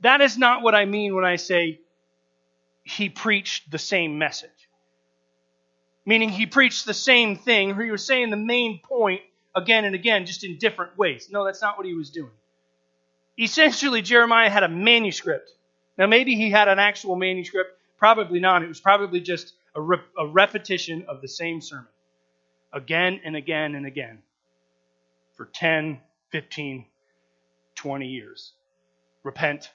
That 0.00 0.20
is 0.20 0.36
not 0.36 0.62
what 0.62 0.74
I 0.74 0.84
mean 0.84 1.14
when 1.14 1.24
I 1.24 1.36
say 1.36 1.80
he 2.82 3.08
preached 3.08 3.70
the 3.70 3.78
same 3.78 4.18
message. 4.18 4.50
Meaning 6.04 6.30
he 6.30 6.46
preached 6.46 6.84
the 6.84 6.94
same 6.94 7.36
thing, 7.36 7.72
or 7.72 7.82
he 7.82 7.90
was 7.90 8.04
saying 8.04 8.30
the 8.30 8.36
main 8.36 8.80
point 8.80 9.20
again 9.54 9.84
and 9.84 9.94
again, 9.94 10.26
just 10.26 10.42
in 10.42 10.58
different 10.58 10.98
ways. 10.98 11.28
No, 11.30 11.44
that's 11.44 11.62
not 11.62 11.76
what 11.76 11.86
he 11.86 11.94
was 11.94 12.10
doing. 12.10 12.30
Essentially, 13.38 14.02
Jeremiah 14.02 14.50
had 14.50 14.64
a 14.64 14.68
manuscript. 14.68 15.50
Now, 15.96 16.06
maybe 16.06 16.34
he 16.34 16.50
had 16.50 16.66
an 16.66 16.78
actual 16.80 17.14
manuscript. 17.14 17.78
Probably 17.98 18.40
not. 18.40 18.62
It 18.62 18.68
was 18.68 18.80
probably 18.80 19.20
just 19.20 19.52
a, 19.78 19.80
re- 19.80 19.98
a 20.18 20.26
repetition 20.26 21.04
of 21.08 21.20
the 21.22 21.28
same 21.28 21.60
sermon 21.60 21.86
again 22.72 23.20
and 23.24 23.36
again 23.36 23.76
and 23.76 23.86
again 23.86 24.18
for 25.34 25.46
10, 25.46 26.00
15, 26.30 26.84
20 27.76 28.06
years. 28.06 28.52
Repent 29.22 29.70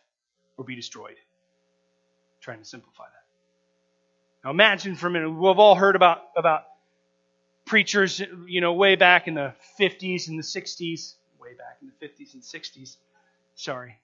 or 0.58 0.66
be 0.66 0.76
destroyed. 0.76 1.16
I'm 1.16 2.42
trying 2.42 2.60
to 2.60 2.66
simplify 2.66 3.06
that. 3.06 4.44
Now 4.44 4.52
imagine 4.52 4.96
for 4.96 5.08
a 5.08 5.10
minute, 5.10 5.30
we've 5.32 5.58
all 5.58 5.76
heard 5.76 5.96
about, 5.96 6.24
about 6.36 6.64
preachers, 7.64 8.22
you 8.46 8.60
know, 8.60 8.74
way 8.74 8.98
back 8.98 9.30
in 9.30 9.36
the 9.36 9.54
50s 9.80 10.28
and 10.28 10.38
the 10.38 10.44
60s, 10.44 11.14
way 11.40 11.54
back 11.58 11.78
in 11.82 11.90
the 11.98 12.06
50s 12.06 12.34
and 12.34 12.44
60s, 12.44 12.98
sorry, 13.56 13.96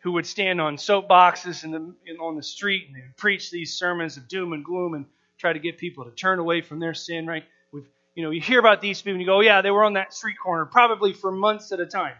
who 0.00 0.12
would 0.12 0.26
stand 0.26 0.60
on 0.60 0.76
soapboxes 0.76 1.64
in, 1.64 1.94
on 2.20 2.36
the 2.36 2.42
street 2.42 2.84
and 2.86 2.96
they 2.96 3.00
would 3.00 3.16
preach 3.16 3.50
these 3.50 3.74
sermons 3.74 4.16
of 4.16 4.28
doom 4.28 4.52
and 4.52 4.64
gloom 4.64 4.94
and 4.94 5.06
try 5.38 5.52
to 5.52 5.58
get 5.58 5.78
people 5.78 6.04
to 6.04 6.10
turn 6.10 6.38
away 6.38 6.60
from 6.60 6.78
their 6.78 6.94
sin, 6.94 7.26
right? 7.26 7.44
With, 7.72 7.84
you 8.14 8.22
know, 8.22 8.30
you 8.30 8.40
hear 8.40 8.60
about 8.60 8.80
these 8.80 9.00
people 9.00 9.14
and 9.14 9.20
you 9.20 9.26
go, 9.26 9.40
yeah, 9.40 9.62
they 9.62 9.70
were 9.70 9.84
on 9.84 9.94
that 9.94 10.14
street 10.14 10.36
corner 10.42 10.64
probably 10.64 11.12
for 11.12 11.32
months 11.32 11.72
at 11.72 11.80
a 11.80 11.86
time. 11.86 12.14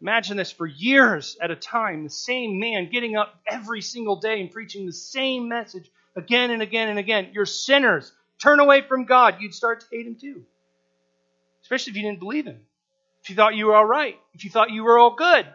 Imagine 0.00 0.36
this 0.36 0.52
for 0.52 0.66
years 0.66 1.36
at 1.40 1.50
a 1.50 1.56
time, 1.56 2.04
the 2.04 2.10
same 2.10 2.58
man 2.58 2.90
getting 2.90 3.16
up 3.16 3.40
every 3.46 3.80
single 3.80 4.16
day 4.16 4.40
and 4.40 4.50
preaching 4.50 4.86
the 4.86 4.92
same 4.92 5.48
message 5.48 5.90
again 6.16 6.50
and 6.50 6.62
again 6.62 6.88
and 6.88 6.98
again. 6.98 7.30
You're 7.32 7.46
sinners. 7.46 8.12
Turn 8.38 8.60
away 8.60 8.82
from 8.82 9.04
God. 9.04 9.36
You'd 9.40 9.54
start 9.54 9.80
to 9.80 9.86
hate 9.90 10.06
him 10.06 10.16
too. 10.16 10.44
Especially 11.62 11.92
if 11.92 11.96
you 11.96 12.02
didn't 12.02 12.20
believe 12.20 12.46
him. 12.46 12.60
If 13.22 13.30
you 13.30 13.36
thought 13.36 13.54
you 13.54 13.66
were 13.66 13.74
all 13.74 13.86
right. 13.86 14.18
If 14.34 14.44
you 14.44 14.50
thought 14.50 14.70
you 14.70 14.84
were 14.84 14.98
all 14.98 15.14
good. 15.14 15.46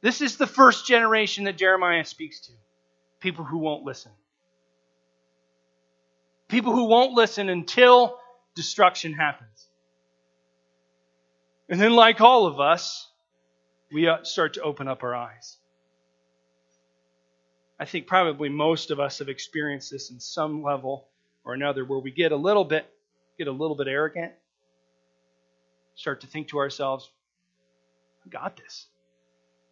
This 0.00 0.20
is 0.20 0.36
the 0.36 0.46
first 0.46 0.86
generation 0.86 1.44
that 1.44 1.56
Jeremiah 1.56 2.04
speaks 2.04 2.40
to 2.40 2.52
people 3.20 3.44
who 3.44 3.58
won't 3.58 3.84
listen. 3.84 4.12
People 6.48 6.72
who 6.72 6.84
won't 6.84 7.12
listen 7.12 7.48
until 7.48 8.18
destruction 8.54 9.12
happens. 9.12 9.68
And 11.68 11.80
then, 11.80 11.92
like 11.92 12.20
all 12.20 12.46
of 12.46 12.60
us, 12.60 13.08
we 13.92 14.08
uh, 14.08 14.22
start 14.22 14.54
to 14.54 14.62
open 14.62 14.88
up 14.88 15.02
our 15.02 15.14
eyes. 15.14 15.56
I 17.78 17.84
think 17.84 18.06
probably 18.06 18.48
most 18.48 18.90
of 18.90 18.98
us 18.98 19.18
have 19.18 19.28
experienced 19.28 19.90
this 19.90 20.10
in 20.10 20.18
some 20.18 20.62
level 20.62 21.06
or 21.44 21.54
another 21.54 21.84
where 21.84 21.98
we 21.98 22.10
get 22.10 22.32
a 22.32 22.36
little 22.36 22.64
bit 22.64 22.86
get 23.38 23.46
a 23.46 23.52
little 23.52 23.76
bit 23.76 23.86
arrogant, 23.86 24.32
start 25.94 26.22
to 26.22 26.26
think 26.26 26.48
to 26.48 26.58
ourselves, 26.58 27.08
I 28.26 28.28
got 28.30 28.56
this. 28.56 28.86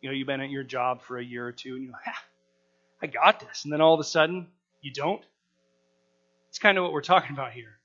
You 0.00 0.10
know, 0.10 0.14
you've 0.14 0.26
been 0.26 0.40
at 0.40 0.50
your 0.50 0.62
job 0.62 1.02
for 1.02 1.18
a 1.18 1.24
year 1.24 1.46
or 1.46 1.52
two 1.52 1.74
and 1.74 1.84
you're 1.84 1.92
like, 1.92 2.02
ah, 2.06 2.22
I 3.02 3.06
got 3.06 3.40
this. 3.40 3.64
And 3.64 3.72
then 3.72 3.80
all 3.80 3.94
of 3.94 4.00
a 4.00 4.04
sudden, 4.04 4.48
you 4.80 4.92
don't. 4.92 5.24
It's 6.50 6.58
kind 6.58 6.78
of 6.78 6.84
what 6.84 6.92
we're 6.92 7.02
talking 7.02 7.32
about 7.32 7.52
here. 7.52 7.78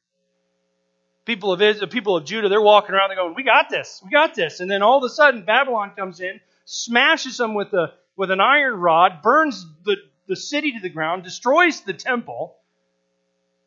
People 1.26 1.52
of 1.52 1.62
Israel, 1.62 1.90
people 1.90 2.18
of 2.18 2.26
Judah, 2.26 2.50
they're 2.50 2.62
walking 2.62 2.96
around, 2.96 3.10
they're 3.10 3.18
going, 3.18 3.36
We 3.36 3.44
got 3.44 3.70
this, 3.70 4.02
we 4.04 4.10
got 4.10 4.34
this. 4.34 4.60
And 4.60 4.70
then 4.70 4.82
all 4.82 4.98
of 4.98 5.04
a 5.04 5.10
sudden, 5.10 5.44
Babylon 5.44 5.92
comes 5.96 6.20
in, 6.20 6.40
smashes 6.66 7.38
them 7.38 7.54
with 7.54 7.74
a 7.74 7.94
with 8.16 8.32
an 8.32 8.40
iron 8.40 8.76
rod, 8.76 9.22
burns 9.22 9.66
the, 9.84 9.98
the 10.28 10.36
city 10.36 10.74
to 10.74 10.80
the 10.80 10.90
ground, 10.90 11.24
destroys 11.24 11.82
the 11.82 11.94
temple. 11.94 12.56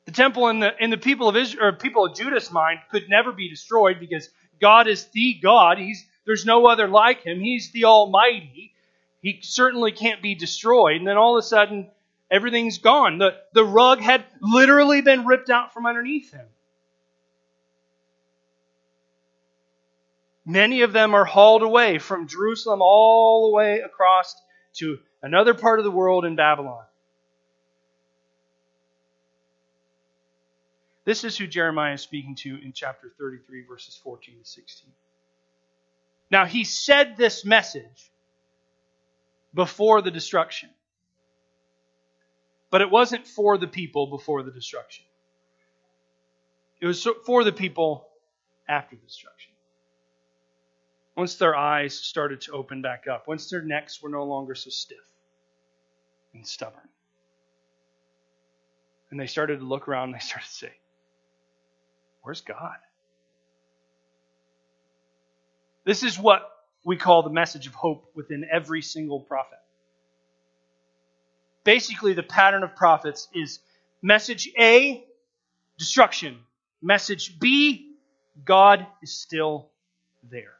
The 0.07 0.12
temple 0.12 0.48
in 0.48 0.61
the 0.61 0.72
in 0.83 0.90
the 0.90 0.98
people 0.98 1.28
of 1.28 1.37
Israel 1.37 1.66
or 1.68 1.72
people 1.72 2.07
of 2.07 2.14
Judah's 2.14 2.50
mind 2.50 2.80
could 2.90 3.09
never 3.09 3.33
be 3.33 3.48
destroyed 3.48 4.00
because 4.00 4.28
God 4.61 4.87
is 4.87 5.07
the 5.12 5.35
God. 5.42 5.78
He's 5.78 6.04
there's 6.24 6.46
no 6.46 6.66
other 6.66 6.88
like 6.88 7.22
him. 7.22 7.40
He's 7.40 7.70
the 7.70 7.84
Almighty. 7.84 8.72
He 9.20 9.40
certainly 9.42 9.92
can't 9.92 10.22
be 10.22 10.34
destroyed. 10.34 10.96
And 10.96 11.06
then 11.06 11.16
all 11.16 11.37
of 11.37 11.42
a 11.42 11.46
sudden, 11.46 11.90
everything's 12.30 12.78
gone. 12.78 13.18
The, 13.18 13.37
the 13.52 13.64
rug 13.64 14.00
had 14.00 14.24
literally 14.40 15.00
been 15.00 15.26
ripped 15.26 15.50
out 15.50 15.72
from 15.72 15.87
underneath 15.87 16.32
him. 16.32 16.46
Many 20.46 20.82
of 20.82 20.92
them 20.92 21.14
are 21.14 21.24
hauled 21.24 21.62
away 21.62 21.98
from 21.98 22.28
Jerusalem 22.28 22.82
all 22.82 23.48
the 23.48 23.54
way 23.54 23.80
across 23.80 24.34
to 24.74 24.98
another 25.22 25.54
part 25.54 25.78
of 25.78 25.84
the 25.84 25.90
world 25.90 26.26
in 26.26 26.37
Babylon. 26.37 26.84
This 31.04 31.24
is 31.24 31.37
who 31.37 31.46
Jeremiah 31.46 31.94
is 31.94 32.02
speaking 32.02 32.34
to 32.37 32.56
in 32.62 32.72
chapter 32.72 33.12
33, 33.18 33.64
verses 33.66 33.98
14 34.02 34.34
to 34.42 34.44
16. 34.48 34.90
Now, 36.34 36.46
he 36.46 36.64
said 36.64 37.16
this 37.16 37.44
message 37.44 38.10
before 39.54 40.02
the 40.02 40.10
destruction, 40.10 40.68
but 42.70 42.80
it 42.80 42.90
wasn't 42.90 43.24
for 43.24 43.56
the 43.56 43.68
people 43.68 44.08
before 44.08 44.42
the 44.42 44.50
destruction. 44.50 45.04
It 46.80 46.88
was 46.88 47.06
for 47.24 47.44
the 47.44 47.52
people 47.52 48.08
after 48.66 48.96
the 48.96 49.06
destruction. 49.06 49.52
Once 51.16 51.36
their 51.36 51.54
eyes 51.54 51.94
started 51.94 52.40
to 52.40 52.52
open 52.52 52.82
back 52.82 53.06
up, 53.06 53.28
once 53.28 53.48
their 53.48 53.62
necks 53.62 54.02
were 54.02 54.10
no 54.10 54.24
longer 54.24 54.56
so 54.56 54.70
stiff 54.70 55.06
and 56.32 56.44
stubborn. 56.44 56.88
And 59.12 59.20
they 59.20 59.28
started 59.28 59.60
to 59.60 59.64
look 59.64 59.86
around 59.86 60.08
and 60.08 60.14
they 60.14 60.18
started 60.18 60.48
to 60.48 60.52
say, 60.52 60.72
Where's 62.22 62.40
God? 62.40 62.78
This 65.84 66.02
is 66.02 66.18
what 66.18 66.50
we 66.84 66.96
call 66.96 67.22
the 67.22 67.30
message 67.30 67.66
of 67.66 67.74
hope 67.74 68.10
within 68.14 68.46
every 68.50 68.82
single 68.82 69.20
prophet. 69.20 69.58
Basically, 71.62 72.12
the 72.12 72.22
pattern 72.22 72.62
of 72.62 72.76
prophets 72.76 73.28
is 73.34 73.60
message 74.02 74.50
A, 74.58 75.04
destruction. 75.78 76.38
Message 76.82 77.38
B, 77.38 77.96
God 78.44 78.86
is 79.02 79.12
still 79.12 79.70
there. 80.30 80.54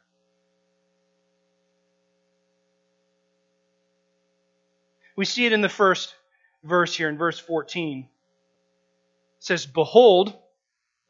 We 5.15 5.25
see 5.25 5.45
it 5.45 5.53
in 5.53 5.61
the 5.61 5.69
first 5.69 6.13
verse 6.63 6.95
here 6.95 7.07
in 7.07 7.17
verse 7.17 7.39
14. 7.39 7.99
It 7.99 8.07
says, 9.39 9.65
Behold, 9.65 10.33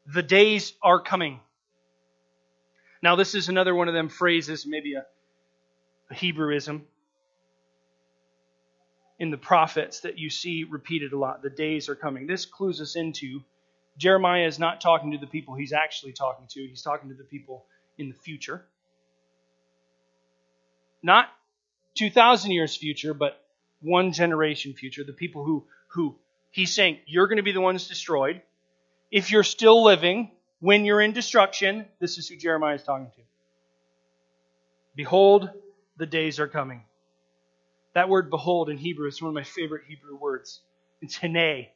the 0.06 0.22
days 0.22 0.74
are 0.82 1.00
coming 1.00 1.40
now, 3.06 3.16
this 3.16 3.36
is 3.36 3.48
another 3.48 3.74
one 3.74 3.88
of 3.88 3.94
them 3.94 4.10
phrases, 4.10 4.66
maybe 4.66 4.94
a, 4.94 5.06
a 6.10 6.14
Hebrewism. 6.14 6.82
in 9.18 9.30
the 9.30 9.38
prophets 9.38 10.00
that 10.00 10.18
you 10.18 10.30
see 10.30 10.64
repeated 10.64 11.12
a 11.14 11.18
lot. 11.18 11.42
The 11.42 11.50
days 11.50 11.88
are 11.88 11.96
coming. 11.96 12.26
This 12.26 12.46
clues 12.46 12.80
us 12.80 12.96
into 12.96 13.42
Jeremiah 13.98 14.46
is 14.46 14.58
not 14.58 14.80
talking 14.82 15.12
to 15.12 15.18
the 15.18 15.28
people 15.28 15.54
he's 15.54 15.72
actually 15.72 16.12
talking 16.12 16.46
to, 16.50 16.60
he's 16.68 16.82
talking 16.82 17.10
to 17.10 17.16
the 17.16 17.24
people 17.24 17.66
in 17.98 18.08
the 18.10 18.14
future. 18.14 18.64
Not 21.02 21.28
2,000 21.96 22.52
years 22.52 22.76
future, 22.76 23.14
but 23.14 23.42
one 23.82 24.12
generation 24.12 24.74
future. 24.74 25.04
The 25.04 25.14
people 25.14 25.44
who, 25.44 25.64
who 25.88 26.16
he's 26.52 26.74
saying, 26.74 26.98
you're 27.06 27.28
going 27.28 27.38
to 27.38 27.44
be 27.44 27.52
the 27.52 27.62
ones 27.62 27.88
destroyed. 27.88 28.42
If 29.10 29.32
you're 29.32 29.44
still 29.44 29.84
living, 29.84 30.32
when 30.60 30.84
you're 30.84 31.00
in 31.00 31.12
destruction, 31.12 31.86
this 32.00 32.18
is 32.18 32.28
who 32.28 32.36
Jeremiah 32.36 32.74
is 32.74 32.82
talking 32.82 33.10
to. 33.14 33.22
Behold, 34.94 35.50
the 35.98 36.06
days 36.06 36.40
are 36.40 36.48
coming. 36.48 36.82
That 37.94 38.08
word 38.08 38.30
behold 38.30 38.68
in 38.68 38.78
Hebrew 38.78 39.08
is 39.08 39.20
one 39.20 39.28
of 39.28 39.34
my 39.34 39.42
favorite 39.42 39.84
Hebrew 39.88 40.16
words. 40.16 40.60
It's 41.00 41.16
hene. 41.16 41.68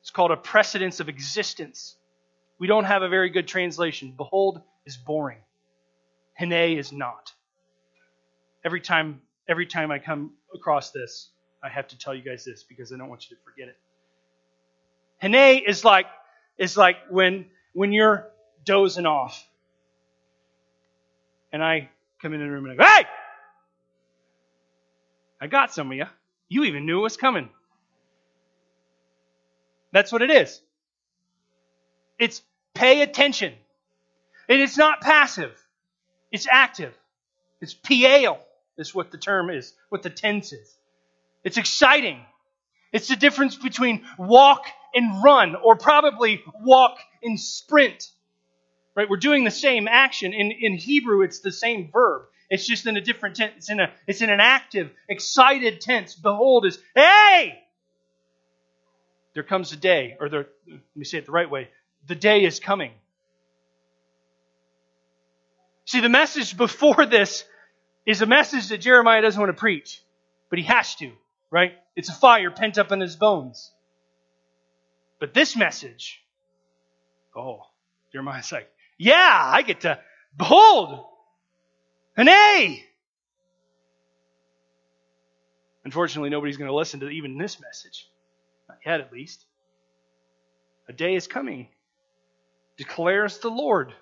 It's 0.00 0.10
called 0.10 0.30
a 0.30 0.36
precedence 0.36 1.00
of 1.00 1.08
existence. 1.08 1.96
We 2.58 2.66
don't 2.66 2.84
have 2.84 3.02
a 3.02 3.08
very 3.08 3.30
good 3.30 3.46
translation. 3.46 4.14
Behold 4.16 4.62
is 4.86 4.96
boring. 4.96 5.38
Hene 6.38 6.78
is 6.78 6.92
not. 6.92 7.32
Every 8.64 8.80
time 8.80 9.20
every 9.48 9.66
time 9.66 9.90
I 9.90 9.98
come 9.98 10.32
across 10.54 10.90
this, 10.90 11.30
I 11.62 11.68
have 11.68 11.88
to 11.88 11.98
tell 11.98 12.14
you 12.14 12.22
guys 12.22 12.44
this 12.44 12.62
because 12.62 12.92
I 12.92 12.96
don't 12.96 13.08
want 13.08 13.30
you 13.30 13.36
to 13.36 13.42
forget 13.42 13.68
it. 13.68 13.76
Hene 15.18 15.62
is 15.66 15.84
like 15.84 16.06
is 16.58 16.76
like 16.76 16.96
when 17.10 17.46
when 17.72 17.92
you're 17.92 18.28
dozing 18.64 19.06
off. 19.06 19.44
And 21.52 21.64
I 21.64 21.88
come 22.20 22.34
in 22.34 22.40
the 22.40 22.50
room 22.50 22.66
and 22.66 22.72
I 22.72 22.76
go, 22.76 22.84
Hey! 22.84 23.06
I 25.40 25.46
got 25.46 25.72
some 25.72 25.90
of 25.90 25.96
you. 25.96 26.06
You 26.48 26.64
even 26.64 26.84
knew 26.84 26.98
it 26.98 27.02
was 27.02 27.16
coming. 27.16 27.48
That's 29.92 30.12
what 30.12 30.22
it 30.22 30.30
is. 30.30 30.60
It's 32.18 32.42
pay 32.74 33.02
attention. 33.02 33.54
And 34.48 34.60
it's 34.60 34.78
not 34.78 35.00
passive, 35.00 35.52
it's 36.32 36.46
active. 36.50 36.94
It's 37.60 37.74
PAL, 37.74 38.38
is 38.76 38.94
what 38.94 39.10
the 39.10 39.18
term 39.18 39.50
is, 39.50 39.74
what 39.88 40.02
the 40.04 40.10
tense 40.10 40.52
is. 40.52 40.74
It's 41.42 41.56
exciting. 41.56 42.20
It's 42.92 43.08
the 43.08 43.16
difference 43.16 43.56
between 43.56 44.06
walk 44.16 44.64
and 44.94 45.22
run, 45.22 45.56
or 45.56 45.76
probably 45.76 46.42
walk 46.60 46.98
and 47.22 47.38
sprint. 47.38 48.10
Right? 48.94 49.08
We're 49.08 49.16
doing 49.16 49.44
the 49.44 49.50
same 49.50 49.86
action. 49.88 50.32
In, 50.32 50.50
in 50.50 50.74
Hebrew, 50.74 51.22
it's 51.22 51.40
the 51.40 51.52
same 51.52 51.90
verb. 51.92 52.22
It's 52.50 52.66
just 52.66 52.86
in 52.86 52.96
a 52.96 53.00
different 53.00 53.36
tense. 53.36 53.52
It's 53.56 53.70
in 53.70 53.80
a 53.80 53.92
it's 54.06 54.22
in 54.22 54.30
an 54.30 54.40
active, 54.40 54.90
excited 55.08 55.80
tense. 55.80 56.14
Behold 56.14 56.66
is 56.66 56.78
hey! 56.94 57.62
There 59.34 59.42
comes 59.42 59.72
a 59.72 59.76
day, 59.76 60.16
or 60.18 60.28
there, 60.28 60.46
let 60.66 60.80
me 60.96 61.04
say 61.04 61.18
it 61.18 61.26
the 61.26 61.32
right 61.32 61.48
way. 61.48 61.68
The 62.06 62.14
day 62.14 62.44
is 62.44 62.58
coming. 62.58 62.90
See, 65.84 66.00
the 66.00 66.08
message 66.08 66.56
before 66.56 67.06
this 67.06 67.44
is 68.04 68.20
a 68.20 68.26
message 68.26 68.68
that 68.68 68.78
Jeremiah 68.78 69.22
doesn't 69.22 69.40
want 69.40 69.54
to 69.54 69.60
preach, 69.60 70.02
but 70.50 70.58
he 70.58 70.64
has 70.64 70.94
to, 70.96 71.12
right? 71.50 71.72
It's 71.94 72.08
a 72.08 72.14
fire 72.14 72.50
pent 72.50 72.78
up 72.78 72.90
in 72.90 73.00
his 73.00 73.16
bones. 73.16 73.70
But 75.20 75.34
this 75.34 75.56
message, 75.56 76.22
oh, 77.36 77.62
Jeremiah's 78.12 78.52
like, 78.52 78.70
yeah, 78.98 79.42
I 79.44 79.62
get 79.62 79.80
to, 79.80 79.98
behold, 80.36 81.04
an 82.16 82.28
A. 82.28 82.84
Unfortunately, 85.84 86.30
nobody's 86.30 86.56
going 86.56 86.70
to 86.70 86.74
listen 86.74 87.00
to 87.00 87.08
even 87.08 87.38
this 87.38 87.60
message. 87.60 88.08
Not 88.68 88.78
yet, 88.84 89.00
at 89.00 89.12
least. 89.12 89.44
A 90.88 90.92
day 90.92 91.14
is 91.14 91.26
coming, 91.26 91.68
declares 92.76 93.38
the 93.38 93.50
Lord. 93.50 93.92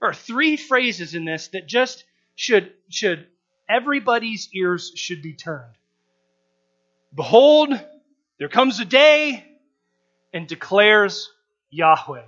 There 0.00 0.08
are 0.08 0.14
three 0.14 0.56
phrases 0.56 1.14
in 1.14 1.24
this 1.24 1.48
that 1.48 1.66
just 1.66 2.04
should, 2.34 2.72
should 2.88 3.26
everybody's 3.68 4.48
ears 4.52 4.92
should 4.94 5.22
be 5.22 5.32
turned. 5.32 5.74
Behold, 7.14 7.72
there 8.38 8.48
comes 8.48 8.80
a 8.80 8.84
day 8.84 9.44
and 10.34 10.48
declares 10.48 11.30
Yahweh. 11.70 12.24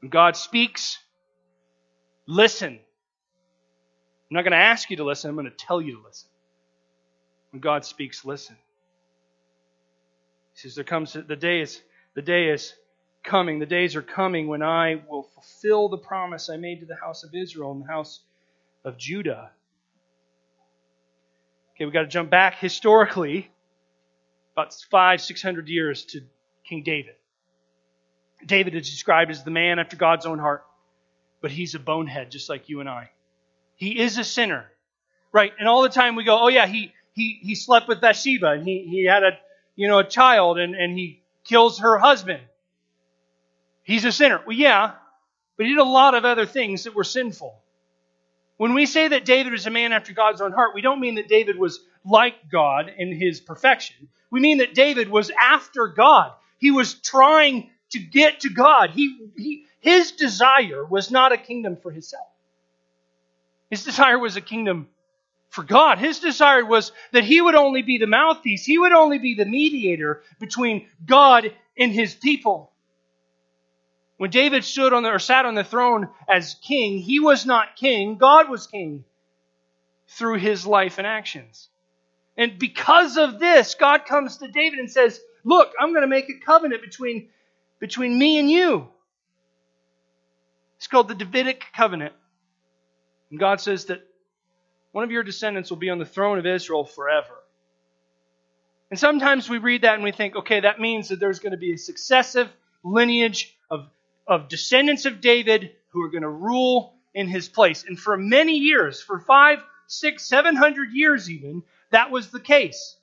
When 0.00 0.10
God 0.10 0.36
speaks, 0.36 0.98
listen. 2.26 2.74
I'm 2.74 4.34
not 4.34 4.42
going 4.42 4.52
to 4.52 4.58
ask 4.58 4.90
you 4.90 4.98
to 4.98 5.04
listen, 5.04 5.30
I'm 5.30 5.36
going 5.36 5.46
to 5.50 5.56
tell 5.56 5.80
you 5.80 5.96
to 5.96 6.02
listen. 6.04 6.28
When 7.52 7.60
God 7.60 7.86
speaks, 7.86 8.24
listen. 8.26 8.56
He 10.52 10.60
says, 10.60 10.74
There 10.74 10.84
comes 10.84 11.14
the 11.14 11.36
day 11.36 11.60
is 11.60 11.80
the 12.14 12.22
day 12.22 12.48
is 12.50 12.74
coming, 13.24 13.58
the 13.58 13.66
days 13.66 13.96
are 13.96 14.02
coming 14.02 14.48
when 14.48 14.62
I 14.62 15.02
will 15.08 15.22
fulfill 15.22 15.88
the 15.88 15.98
promise 15.98 16.50
I 16.50 16.56
made 16.56 16.80
to 16.80 16.86
the 16.86 16.96
house 16.96 17.24
of 17.24 17.34
Israel 17.34 17.72
and 17.72 17.82
the 17.82 17.86
house 17.86 18.20
of 18.84 18.98
Judah. 18.98 19.50
Okay, 21.74 21.84
we've 21.84 21.94
got 21.94 22.02
to 22.02 22.08
jump 22.08 22.28
back 22.28 22.56
historically 22.58 23.50
about 24.54 24.74
five, 24.90 25.20
six 25.20 25.40
hundred 25.40 25.68
years 25.68 26.04
to 26.06 26.22
King 26.68 26.82
David. 26.82 27.14
David 28.44 28.74
is 28.74 28.90
described 28.90 29.30
as 29.30 29.42
the 29.42 29.50
man 29.50 29.78
after 29.78 29.96
God's 29.96 30.26
own 30.26 30.38
heart, 30.38 30.64
but 31.40 31.50
he's 31.50 31.74
a 31.74 31.78
bonehead 31.78 32.30
just 32.30 32.48
like 32.48 32.68
you 32.68 32.80
and 32.80 32.88
I. 32.88 33.10
He 33.74 33.98
is 33.98 34.18
a 34.18 34.24
sinner. 34.24 34.66
Right? 35.32 35.52
And 35.58 35.68
all 35.68 35.82
the 35.82 35.88
time 35.88 36.14
we 36.14 36.24
go, 36.24 36.38
oh 36.40 36.48
yeah, 36.48 36.66
he 36.66 36.92
he 37.12 37.38
he 37.42 37.54
slept 37.54 37.88
with 37.88 38.00
Bathsheba 38.00 38.50
and 38.52 38.64
he, 38.64 38.86
he 38.88 39.04
had 39.04 39.22
a 39.22 39.38
you 39.76 39.88
know 39.88 39.98
a 39.98 40.04
child 40.04 40.58
and, 40.58 40.74
and 40.74 40.96
he 40.96 41.22
kills 41.44 41.80
her 41.80 41.98
husband. 41.98 42.40
He's 43.82 44.04
a 44.04 44.12
sinner. 44.12 44.40
Well, 44.46 44.56
yeah, 44.56 44.92
but 45.56 45.66
he 45.66 45.72
did 45.72 45.80
a 45.80 45.84
lot 45.84 46.14
of 46.14 46.24
other 46.24 46.46
things 46.46 46.84
that 46.84 46.94
were 46.94 47.04
sinful. 47.04 47.58
When 48.58 48.74
we 48.74 48.86
say 48.86 49.08
that 49.08 49.24
David 49.24 49.52
was 49.52 49.66
a 49.66 49.70
man 49.70 49.92
after 49.92 50.12
God's 50.12 50.40
own 50.40 50.52
heart, 50.52 50.74
we 50.74 50.82
don't 50.82 51.00
mean 51.00 51.14
that 51.14 51.28
David 51.28 51.58
was 51.58 51.80
like 52.04 52.50
God 52.50 52.92
in 52.96 53.12
his 53.12 53.40
perfection. 53.40 54.08
We 54.30 54.40
mean 54.40 54.58
that 54.58 54.74
David 54.74 55.08
was 55.08 55.30
after 55.40 55.86
God. 55.86 56.32
He 56.58 56.70
was 56.70 56.94
trying 56.94 57.70
to 57.90 57.98
get 57.98 58.40
to 58.40 58.50
God. 58.50 58.90
He, 58.90 59.30
he, 59.36 59.64
his 59.80 60.12
desire 60.12 60.84
was 60.84 61.10
not 61.10 61.32
a 61.32 61.38
kingdom 61.38 61.76
for 61.76 61.90
himself. 61.90 62.26
His 63.70 63.84
desire 63.84 64.18
was 64.18 64.36
a 64.36 64.40
kingdom 64.40 64.88
for 65.48 65.62
God. 65.62 65.98
His 65.98 66.20
desire 66.20 66.64
was 66.64 66.92
that 67.12 67.24
he 67.24 67.40
would 67.40 67.54
only 67.54 67.82
be 67.82 67.98
the 67.98 68.06
mouthpiece, 68.06 68.64
he 68.64 68.78
would 68.78 68.92
only 68.92 69.18
be 69.18 69.34
the 69.34 69.44
mediator 69.44 70.22
between 70.38 70.88
God 71.06 71.52
and 71.76 71.92
his 71.92 72.14
people. 72.14 72.72
When 74.18 74.30
David 74.30 74.64
stood 74.64 74.92
on 74.92 75.04
the, 75.04 75.10
or 75.10 75.20
sat 75.20 75.46
on 75.46 75.54
the 75.54 75.62
throne 75.62 76.08
as 76.28 76.56
king, 76.62 76.98
he 76.98 77.20
was 77.20 77.46
not 77.46 77.76
king, 77.76 78.16
God 78.16 78.50
was 78.50 78.66
king 78.66 79.04
through 80.08 80.38
his 80.38 80.66
life 80.66 80.98
and 80.98 81.06
actions. 81.06 81.68
And 82.36 82.58
because 82.58 83.16
of 83.16 83.38
this, 83.38 83.74
God 83.74 84.06
comes 84.06 84.38
to 84.38 84.48
David 84.48 84.80
and 84.80 84.90
says, 84.90 85.20
Look, 85.48 85.72
I'm 85.80 85.92
going 85.92 86.02
to 86.02 86.08
make 86.08 86.28
a 86.28 86.44
covenant 86.44 86.82
between, 86.82 87.30
between 87.80 88.18
me 88.18 88.38
and 88.38 88.50
you. 88.50 88.86
It's 90.76 90.88
called 90.88 91.08
the 91.08 91.14
Davidic 91.14 91.64
covenant. 91.74 92.12
And 93.30 93.40
God 93.40 93.58
says 93.58 93.86
that 93.86 94.02
one 94.92 95.04
of 95.04 95.10
your 95.10 95.22
descendants 95.22 95.70
will 95.70 95.78
be 95.78 95.88
on 95.88 95.98
the 95.98 96.04
throne 96.04 96.38
of 96.38 96.44
Israel 96.44 96.84
forever. 96.84 97.32
And 98.90 99.00
sometimes 99.00 99.48
we 99.48 99.56
read 99.56 99.82
that 99.82 99.94
and 99.94 100.04
we 100.04 100.12
think, 100.12 100.36
okay, 100.36 100.60
that 100.60 100.80
means 100.80 101.08
that 101.08 101.18
there's 101.18 101.38
going 101.38 101.52
to 101.52 101.58
be 101.58 101.72
a 101.72 101.78
successive 101.78 102.50
lineage 102.84 103.56
of, 103.70 103.88
of 104.26 104.50
descendants 104.50 105.06
of 105.06 105.22
David 105.22 105.70
who 105.92 106.02
are 106.02 106.10
going 106.10 106.24
to 106.24 106.28
rule 106.28 106.92
in 107.14 107.26
his 107.26 107.48
place. 107.48 107.86
And 107.88 107.98
for 107.98 108.18
many 108.18 108.58
years, 108.58 109.00
for 109.00 109.18
five, 109.18 109.60
six, 109.86 110.28
seven 110.28 110.56
hundred 110.56 110.92
years 110.92 111.30
even, 111.30 111.62
that 111.90 112.10
was 112.10 112.30
the 112.30 112.40
case. 112.40 112.97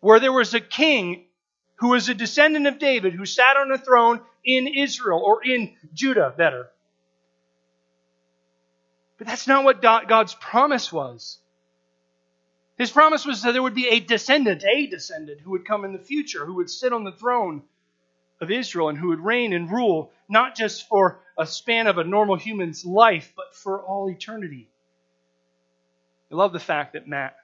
Where 0.00 0.20
there 0.20 0.32
was 0.32 0.54
a 0.54 0.60
king 0.60 1.26
who 1.76 1.88
was 1.88 2.08
a 2.08 2.14
descendant 2.14 2.66
of 2.66 2.78
David 2.78 3.14
who 3.14 3.24
sat 3.24 3.56
on 3.56 3.70
a 3.70 3.78
throne 3.78 4.20
in 4.44 4.66
Israel, 4.66 5.20
or 5.22 5.44
in 5.44 5.74
Judah, 5.94 6.34
better. 6.36 6.68
But 9.18 9.26
that's 9.26 9.46
not 9.46 9.64
what 9.64 9.82
God's 9.82 10.34
promise 10.34 10.90
was. 10.90 11.38
His 12.78 12.90
promise 12.90 13.26
was 13.26 13.42
that 13.42 13.52
there 13.52 13.62
would 13.62 13.74
be 13.74 13.88
a 13.88 14.00
descendant, 14.00 14.64
a 14.64 14.86
descendant, 14.86 15.40
who 15.40 15.50
would 15.50 15.66
come 15.66 15.84
in 15.84 15.92
the 15.92 15.98
future, 15.98 16.46
who 16.46 16.54
would 16.54 16.70
sit 16.70 16.94
on 16.94 17.04
the 17.04 17.12
throne 17.12 17.62
of 18.40 18.50
Israel 18.50 18.88
and 18.88 18.96
who 18.96 19.08
would 19.08 19.20
reign 19.20 19.52
and 19.52 19.70
rule, 19.70 20.10
not 20.26 20.56
just 20.56 20.88
for 20.88 21.20
a 21.38 21.46
span 21.46 21.86
of 21.86 21.98
a 21.98 22.04
normal 22.04 22.36
human's 22.36 22.86
life, 22.86 23.34
but 23.36 23.54
for 23.54 23.82
all 23.82 24.08
eternity. 24.08 24.70
I 26.32 26.36
love 26.36 26.54
the 26.54 26.58
fact 26.58 26.94
that 26.94 27.06
Matt 27.06 27.36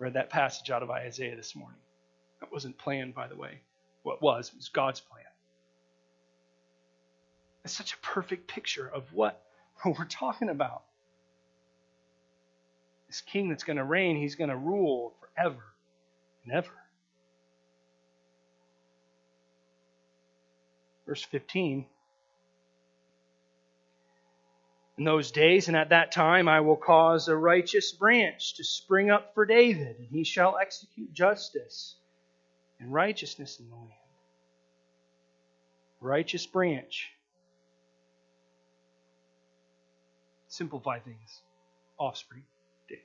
read 0.00 0.14
that 0.14 0.30
passage 0.30 0.70
out 0.70 0.82
of 0.82 0.90
Isaiah 0.90 1.36
this 1.36 1.54
morning. 1.54 1.78
That 2.40 2.50
wasn't 2.50 2.78
planned, 2.78 3.14
by 3.14 3.28
the 3.28 3.36
way. 3.36 3.60
What 4.02 4.22
was, 4.22 4.48
it 4.48 4.56
was 4.56 4.70
God's 4.70 4.98
plan. 4.98 5.24
It's 7.64 7.74
such 7.74 7.92
a 7.92 7.98
perfect 7.98 8.48
picture 8.48 8.90
of 8.92 9.04
what 9.12 9.42
we're 9.84 10.06
talking 10.06 10.48
about. 10.48 10.82
this 13.08 13.20
king 13.20 13.50
that's 13.50 13.64
going 13.64 13.76
to 13.76 13.84
reign, 13.84 14.16
he's 14.16 14.34
going 14.34 14.50
to 14.50 14.56
rule 14.56 15.12
forever 15.20 15.62
and 16.44 16.54
ever. 16.54 16.70
Verse 21.06 21.22
15 21.24 21.84
In 25.00 25.06
those 25.06 25.30
days 25.30 25.68
and 25.68 25.78
at 25.78 25.88
that 25.88 26.12
time 26.12 26.46
I 26.46 26.60
will 26.60 26.76
cause 26.76 27.28
a 27.28 27.34
righteous 27.34 27.90
branch 27.90 28.56
to 28.56 28.64
spring 28.64 29.10
up 29.10 29.32
for 29.32 29.46
David, 29.46 29.96
and 29.98 30.08
he 30.10 30.24
shall 30.24 30.58
execute 30.60 31.10
justice 31.14 31.94
and 32.78 32.92
righteousness 32.92 33.58
in 33.60 33.70
the 33.70 33.76
land. 33.76 33.92
Righteous 36.02 36.44
branch. 36.44 37.08
Simplify 40.48 40.98
things. 40.98 41.40
Offspring. 41.96 42.44
David. 42.86 43.04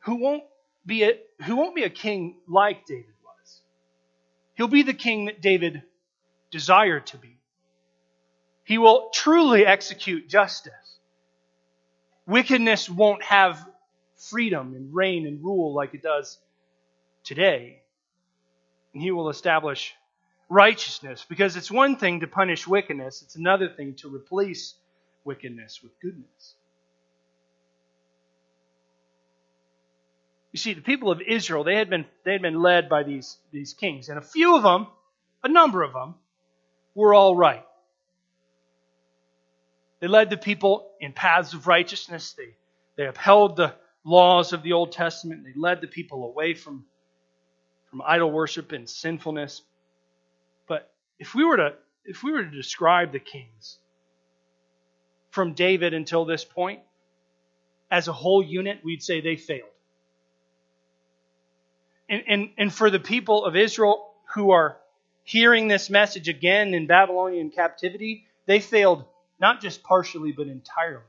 Who 0.00 0.16
won't 0.16 0.42
be 0.84 1.04
a 1.04 1.16
who 1.44 1.54
won't 1.54 1.76
be 1.76 1.84
a 1.84 1.90
king 1.90 2.38
like 2.48 2.86
David 2.86 3.14
was. 3.22 3.60
He'll 4.54 4.66
be 4.66 4.82
the 4.82 4.94
king 4.94 5.26
that 5.26 5.40
David 5.40 5.84
desired 6.50 7.06
to 7.06 7.16
be. 7.16 7.39
He 8.70 8.78
will 8.78 9.10
truly 9.12 9.66
execute 9.66 10.28
justice. 10.28 10.98
Wickedness 12.24 12.88
won't 12.88 13.20
have 13.24 13.68
freedom 14.14 14.74
and 14.76 14.94
reign 14.94 15.26
and 15.26 15.42
rule 15.42 15.74
like 15.74 15.92
it 15.92 16.04
does 16.04 16.38
today. 17.24 17.82
And 18.94 19.02
he 19.02 19.10
will 19.10 19.28
establish 19.28 19.92
righteousness 20.48 21.26
because 21.28 21.56
it's 21.56 21.68
one 21.68 21.96
thing 21.96 22.20
to 22.20 22.28
punish 22.28 22.64
wickedness, 22.64 23.22
it's 23.22 23.34
another 23.34 23.68
thing 23.68 23.94
to 24.02 24.08
replace 24.08 24.74
wickedness 25.24 25.80
with 25.82 25.98
goodness. 25.98 26.54
You 30.52 30.58
see, 30.58 30.74
the 30.74 30.80
people 30.80 31.10
of 31.10 31.20
Israel, 31.20 31.64
they 31.64 31.74
had 31.74 31.90
been, 31.90 32.06
they 32.24 32.34
had 32.34 32.42
been 32.42 32.62
led 32.62 32.88
by 32.88 33.02
these, 33.02 33.36
these 33.50 33.74
kings, 33.74 34.08
and 34.08 34.16
a 34.16 34.22
few 34.22 34.54
of 34.54 34.62
them, 34.62 34.86
a 35.42 35.48
number 35.48 35.82
of 35.82 35.92
them, 35.92 36.14
were 36.94 37.12
all 37.12 37.34
right. 37.34 37.64
They 40.00 40.08
led 40.08 40.30
the 40.30 40.36
people 40.36 40.90
in 41.00 41.12
paths 41.12 41.52
of 41.54 41.66
righteousness. 41.66 42.32
They, 42.32 42.54
they 42.96 43.06
upheld 43.06 43.56
the 43.56 43.74
laws 44.04 44.52
of 44.52 44.62
the 44.62 44.72
Old 44.72 44.92
Testament. 44.92 45.44
They 45.44 45.52
led 45.54 45.80
the 45.80 45.86
people 45.86 46.24
away 46.24 46.54
from, 46.54 46.84
from 47.90 48.02
idol 48.04 48.30
worship 48.30 48.72
and 48.72 48.88
sinfulness. 48.88 49.62
But 50.66 50.90
if 51.18 51.34
we 51.34 51.44
were 51.44 51.58
to 51.58 51.74
if 52.04 52.22
we 52.22 52.32
were 52.32 52.42
to 52.42 52.50
describe 52.50 53.12
the 53.12 53.20
kings 53.20 53.78
from 55.30 55.52
David 55.52 55.94
until 55.94 56.24
this 56.24 56.44
point 56.44 56.80
as 57.90 58.08
a 58.08 58.12
whole 58.12 58.42
unit, 58.42 58.80
we'd 58.82 59.02
say 59.02 59.20
they 59.20 59.36
failed. 59.36 59.68
And, 62.08 62.24
and, 62.26 62.50
and 62.58 62.74
for 62.74 62.90
the 62.90 62.98
people 62.98 63.44
of 63.44 63.54
Israel 63.54 64.12
who 64.34 64.50
are 64.50 64.78
hearing 65.22 65.68
this 65.68 65.90
message 65.90 66.28
again 66.28 66.74
in 66.74 66.86
Babylonian 66.86 67.50
captivity, 67.50 68.26
they 68.46 68.58
failed 68.58 69.04
not 69.40 69.60
just 69.60 69.82
partially, 69.82 70.32
but 70.32 70.46
entirely. 70.46 71.02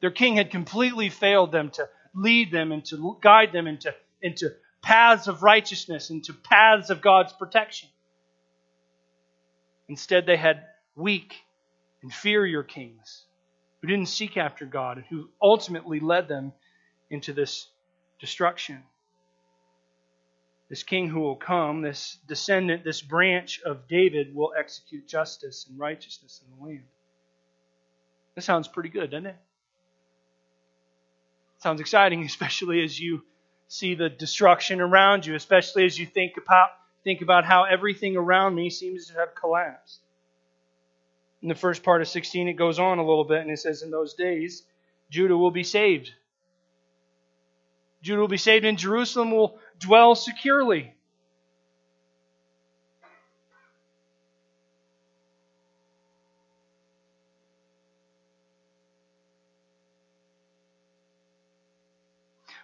Their 0.00 0.10
king 0.10 0.36
had 0.36 0.50
completely 0.50 1.08
failed 1.08 1.52
them 1.52 1.70
to 1.70 1.88
lead 2.14 2.50
them 2.50 2.72
and 2.72 2.84
to 2.86 3.16
guide 3.20 3.52
them 3.52 3.66
into, 3.66 3.94
into 4.22 4.50
paths 4.82 5.28
of 5.28 5.42
righteousness, 5.42 6.10
into 6.10 6.32
paths 6.32 6.90
of 6.90 7.00
God's 7.00 7.32
protection. 7.32 7.88
Instead, 9.88 10.26
they 10.26 10.36
had 10.36 10.64
weak, 10.94 11.34
inferior 12.02 12.62
kings 12.62 13.24
who 13.80 13.88
didn't 13.88 14.06
seek 14.06 14.36
after 14.36 14.64
God 14.64 14.98
and 14.98 15.06
who 15.06 15.28
ultimately 15.42 16.00
led 16.00 16.28
them 16.28 16.52
into 17.10 17.32
this 17.32 17.68
destruction 18.20 18.82
this 20.70 20.84
king 20.84 21.08
who 21.08 21.20
will 21.20 21.36
come, 21.36 21.82
this 21.82 22.16
descendant, 22.28 22.84
this 22.84 23.02
branch 23.02 23.60
of 23.66 23.88
David, 23.88 24.34
will 24.34 24.52
execute 24.56 25.06
justice 25.06 25.66
and 25.68 25.76
righteousness 25.78 26.40
in 26.44 26.56
the 26.56 26.64
land. 26.64 26.84
That 28.36 28.42
sounds 28.42 28.68
pretty 28.68 28.88
good, 28.88 29.10
doesn't 29.10 29.26
it? 29.26 29.36
Sounds 31.58 31.80
exciting, 31.80 32.22
especially 32.24 32.84
as 32.84 32.98
you 32.98 33.24
see 33.66 33.96
the 33.96 34.08
destruction 34.08 34.80
around 34.80 35.26
you, 35.26 35.34
especially 35.34 35.84
as 35.84 35.98
you 35.98 36.06
think 36.06 36.36
about 36.36 36.70
think 37.02 37.22
about 37.22 37.44
how 37.44 37.64
everything 37.64 38.16
around 38.16 38.54
me 38.54 38.68
seems 38.68 39.06
to 39.06 39.14
have 39.14 39.34
collapsed. 39.34 40.00
In 41.42 41.48
the 41.48 41.54
first 41.54 41.82
part 41.82 42.02
of 42.02 42.08
16, 42.08 42.46
it 42.46 42.52
goes 42.52 42.78
on 42.78 42.98
a 42.98 43.06
little 43.06 43.24
bit 43.24 43.40
and 43.40 43.50
it 43.50 43.58
says, 43.58 43.82
In 43.82 43.90
those 43.90 44.14
days, 44.14 44.64
Judah 45.08 45.36
will 45.36 45.50
be 45.50 45.64
saved. 45.64 46.10
Judah 48.02 48.20
will 48.20 48.28
be 48.28 48.36
saved, 48.36 48.66
and 48.66 48.78
Jerusalem 48.78 49.30
will 49.30 49.58
dwell 49.80 50.14
securely. 50.14 50.94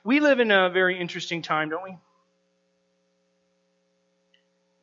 We 0.04 0.20
live 0.20 0.38
in 0.38 0.52
a 0.52 0.70
very 0.70 1.00
interesting 1.00 1.42
time, 1.42 1.70
don't 1.70 1.82
we? 1.82 1.96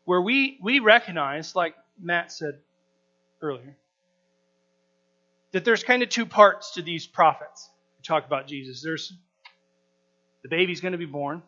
Where 0.04 0.22
we, 0.22 0.60
we 0.62 0.80
recognize, 0.80 1.56
like 1.56 1.76
Matt 1.98 2.30
said 2.30 2.60
earlier, 3.42 3.78
that 5.54 5.64
there's 5.64 5.82
kind 5.82 6.04
of 6.04 6.10
two 6.10 6.26
parts 6.26 6.74
to 6.74 6.82
these 6.82 7.08
prophets 7.08 7.70
who 7.96 8.04
talk 8.04 8.26
about 8.26 8.48
Jesus. 8.48 8.82
There's 8.82 9.14
the 10.42 10.50
baby's 10.50 10.82
going 10.82 10.92
to 10.92 10.98
be 10.98 11.06
born, 11.06 11.42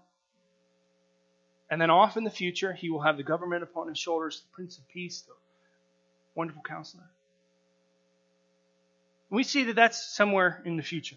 and 1.70 1.82
then 1.82 1.90
off 1.90 2.18
in 2.18 2.24
the 2.24 2.30
future, 2.30 2.74
he 2.74 2.90
will 2.90 3.02
have 3.02 3.18
the 3.18 3.24
government 3.24 3.64
upon 3.64 3.88
his 3.88 3.98
shoulders, 3.98 4.42
the 4.42 4.56
Prince 4.56 4.78
of 4.78 4.88
Peace, 4.88 5.22
the 5.22 5.34
wonderful 6.36 6.62
counselor. 6.62 7.04
We 9.30 9.44
see 9.44 9.64
that 9.64 9.76
that's 9.76 10.16
somewhere 10.16 10.62
in 10.66 10.78
the 10.78 10.84
future. 10.84 11.16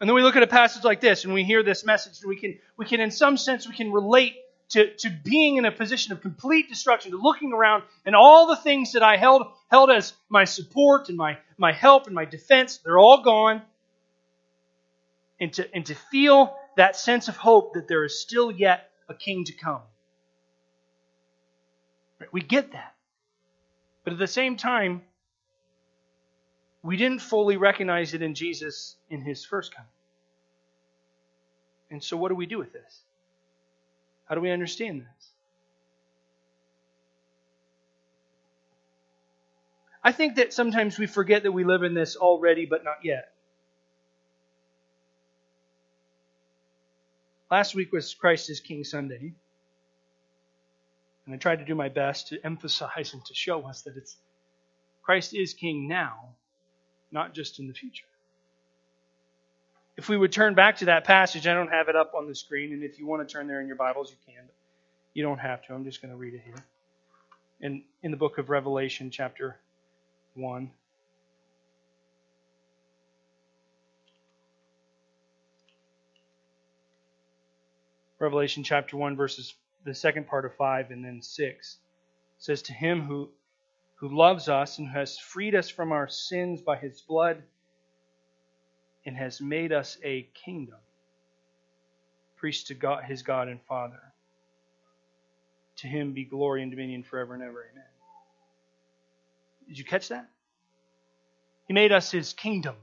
And 0.00 0.08
then 0.08 0.14
we 0.14 0.22
look 0.22 0.36
at 0.36 0.42
a 0.42 0.48
passage 0.48 0.84
like 0.84 1.00
this 1.00 1.24
and 1.24 1.34
we 1.34 1.44
hear 1.44 1.62
this 1.62 1.84
message 1.84 2.20
and 2.22 2.28
we 2.28 2.36
can, 2.36 2.58
we 2.76 2.86
can 2.86 3.00
in 3.00 3.10
some 3.10 3.36
sense, 3.36 3.68
we 3.68 3.74
can 3.74 3.92
relate 3.92 4.36
to, 4.70 4.94
to 4.96 5.10
being 5.10 5.56
in 5.56 5.64
a 5.64 5.72
position 5.72 6.12
of 6.12 6.20
complete 6.20 6.68
destruction, 6.68 7.10
to 7.12 7.18
looking 7.18 7.52
around 7.52 7.82
and 8.06 8.14
all 8.14 8.46
the 8.46 8.56
things 8.56 8.92
that 8.92 9.02
I 9.02 9.16
held, 9.16 9.46
held 9.70 9.90
as 9.90 10.12
my 10.28 10.44
support 10.44 11.08
and 11.08 11.16
my, 11.16 11.38
my 11.56 11.72
help 11.72 12.06
and 12.06 12.14
my 12.14 12.24
defense, 12.24 12.78
they're 12.78 12.98
all 12.98 13.22
gone. 13.22 13.62
And 15.40 15.52
to, 15.54 15.72
and 15.74 15.86
to 15.86 15.94
feel 15.94 16.56
that 16.78 16.94
sense 16.94 17.26
of 17.26 17.36
hope 17.36 17.74
that 17.74 17.88
there 17.88 18.04
is 18.04 18.20
still 18.20 18.52
yet 18.52 18.90
a 19.08 19.14
king 19.14 19.44
to 19.44 19.52
come. 19.52 19.80
We 22.30 22.40
get 22.40 22.70
that. 22.70 22.94
But 24.04 24.12
at 24.12 24.20
the 24.20 24.28
same 24.28 24.56
time, 24.56 25.02
we 26.84 26.96
didn't 26.96 27.20
fully 27.20 27.56
recognize 27.56 28.14
it 28.14 28.22
in 28.22 28.36
Jesus 28.36 28.94
in 29.10 29.22
his 29.22 29.44
first 29.44 29.74
coming. 29.74 29.90
And 31.90 32.02
so, 32.02 32.16
what 32.16 32.28
do 32.28 32.36
we 32.36 32.46
do 32.46 32.58
with 32.58 32.72
this? 32.72 33.00
How 34.26 34.36
do 34.36 34.40
we 34.40 34.52
understand 34.52 35.00
this? 35.00 35.30
I 40.04 40.12
think 40.12 40.36
that 40.36 40.52
sometimes 40.52 40.96
we 40.96 41.08
forget 41.08 41.42
that 41.42 41.50
we 41.50 41.64
live 41.64 41.82
in 41.82 41.94
this 41.94 42.14
already, 42.14 42.66
but 42.66 42.84
not 42.84 42.98
yet. 43.02 43.32
Last 47.50 47.74
week 47.74 47.92
was 47.92 48.14
Christ 48.14 48.50
is 48.50 48.60
King 48.60 48.84
Sunday. 48.84 49.32
And 51.24 51.34
I 51.34 51.38
tried 51.38 51.58
to 51.60 51.64
do 51.64 51.74
my 51.74 51.88
best 51.88 52.28
to 52.28 52.44
emphasize 52.44 53.12
and 53.12 53.24
to 53.24 53.34
show 53.34 53.66
us 53.66 53.82
that 53.82 53.96
it's 53.96 54.16
Christ 55.02 55.34
is 55.34 55.54
King 55.54 55.88
now, 55.88 56.34
not 57.10 57.34
just 57.34 57.58
in 57.58 57.66
the 57.66 57.74
future. 57.74 58.04
If 59.96 60.08
we 60.08 60.16
would 60.16 60.32
turn 60.32 60.54
back 60.54 60.76
to 60.78 60.86
that 60.86 61.04
passage, 61.04 61.46
I 61.46 61.54
don't 61.54 61.70
have 61.70 61.88
it 61.88 61.96
up 61.96 62.12
on 62.14 62.28
the 62.28 62.34
screen, 62.34 62.72
and 62.72 62.82
if 62.82 62.98
you 62.98 63.06
want 63.06 63.26
to 63.26 63.32
turn 63.32 63.48
there 63.48 63.60
in 63.60 63.66
your 63.66 63.76
Bibles, 63.76 64.10
you 64.10 64.16
can, 64.26 64.44
but 64.46 64.54
you 65.12 65.22
don't 65.22 65.38
have 65.38 65.62
to. 65.66 65.74
I'm 65.74 65.84
just 65.84 66.00
going 66.00 66.12
to 66.12 66.16
read 66.16 66.34
it 66.34 66.42
here. 66.44 66.64
In, 67.60 67.82
in 68.02 68.10
the 68.10 68.16
book 68.16 68.38
of 68.38 68.48
Revelation, 68.48 69.10
chapter 69.10 69.56
1. 70.34 70.70
Revelation 78.18 78.64
chapter 78.64 78.96
1, 78.96 79.16
verses 79.16 79.54
the 79.84 79.94
second 79.94 80.26
part 80.26 80.44
of 80.44 80.54
5 80.56 80.90
and 80.90 81.04
then 81.04 81.22
6 81.22 81.78
says, 82.38 82.62
To 82.62 82.72
him 82.72 83.02
who, 83.02 83.30
who 83.96 84.08
loves 84.08 84.48
us 84.48 84.78
and 84.78 84.88
has 84.88 85.18
freed 85.18 85.54
us 85.54 85.68
from 85.68 85.92
our 85.92 86.08
sins 86.08 86.60
by 86.60 86.76
his 86.76 87.00
blood 87.00 87.42
and 89.06 89.16
has 89.16 89.40
made 89.40 89.72
us 89.72 89.98
a 90.02 90.28
kingdom, 90.34 90.78
priest 92.36 92.66
to 92.68 92.74
God, 92.74 93.04
his 93.04 93.22
God 93.22 93.48
and 93.48 93.60
Father. 93.62 94.00
To 95.76 95.86
him 95.86 96.12
be 96.12 96.24
glory 96.24 96.62
and 96.62 96.72
dominion 96.72 97.04
forever 97.04 97.34
and 97.34 97.42
ever. 97.42 97.66
Amen. 97.70 97.84
Did 99.68 99.78
you 99.78 99.84
catch 99.84 100.08
that? 100.08 100.28
He 101.68 101.74
made 101.74 101.92
us 101.92 102.10
his 102.10 102.32
kingdom. 102.32 102.74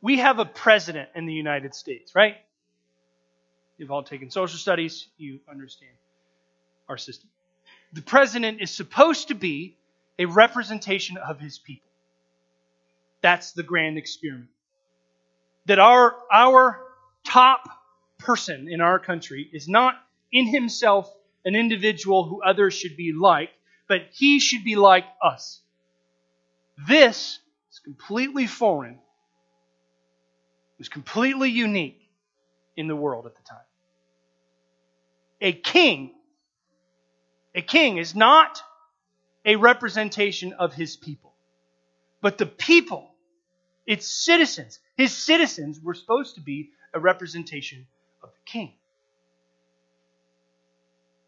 We 0.00 0.18
have 0.18 0.38
a 0.38 0.44
president 0.44 1.08
in 1.14 1.26
the 1.26 1.32
United 1.32 1.74
States, 1.74 2.14
right? 2.14 2.36
You've 3.76 3.90
all 3.90 4.02
taken 4.02 4.30
social 4.30 4.58
studies, 4.58 5.08
you 5.18 5.40
understand 5.48 5.92
our 6.88 6.96
system. 6.96 7.28
The 7.92 8.02
president 8.02 8.60
is 8.60 8.70
supposed 8.70 9.28
to 9.28 9.34
be 9.34 9.76
a 10.18 10.26
representation 10.26 11.16
of 11.16 11.40
his 11.40 11.58
people. 11.58 11.88
That's 13.20 13.52
the 13.52 13.62
grand 13.62 13.98
experiment. 13.98 14.50
That 15.66 15.78
our, 15.78 16.14
our 16.32 16.80
top 17.24 17.68
person 18.18 18.68
in 18.68 18.80
our 18.80 18.98
country 18.98 19.48
is 19.52 19.68
not 19.68 19.94
in 20.32 20.46
himself 20.46 21.12
an 21.44 21.54
individual 21.54 22.24
who 22.24 22.42
others 22.42 22.74
should 22.74 22.96
be 22.96 23.12
like, 23.12 23.50
but 23.88 24.02
he 24.12 24.40
should 24.40 24.64
be 24.64 24.76
like 24.76 25.04
us. 25.22 25.60
This 26.86 27.38
is 27.72 27.78
completely 27.80 28.46
foreign. 28.46 28.98
Was 30.78 30.88
completely 30.88 31.50
unique 31.50 32.00
in 32.76 32.86
the 32.86 32.94
world 32.94 33.26
at 33.26 33.34
the 33.34 33.42
time. 33.42 33.58
A 35.40 35.52
king, 35.52 36.12
a 37.52 37.62
king 37.62 37.98
is 37.98 38.14
not 38.14 38.62
a 39.44 39.56
representation 39.56 40.52
of 40.52 40.74
his 40.74 40.96
people, 40.96 41.32
but 42.20 42.38
the 42.38 42.46
people, 42.46 43.12
its 43.86 44.06
citizens, 44.06 44.78
his 44.96 45.12
citizens 45.12 45.80
were 45.80 45.94
supposed 45.94 46.36
to 46.36 46.40
be 46.40 46.70
a 46.94 47.00
representation 47.00 47.86
of 48.22 48.30
the 48.30 48.40
king. 48.44 48.72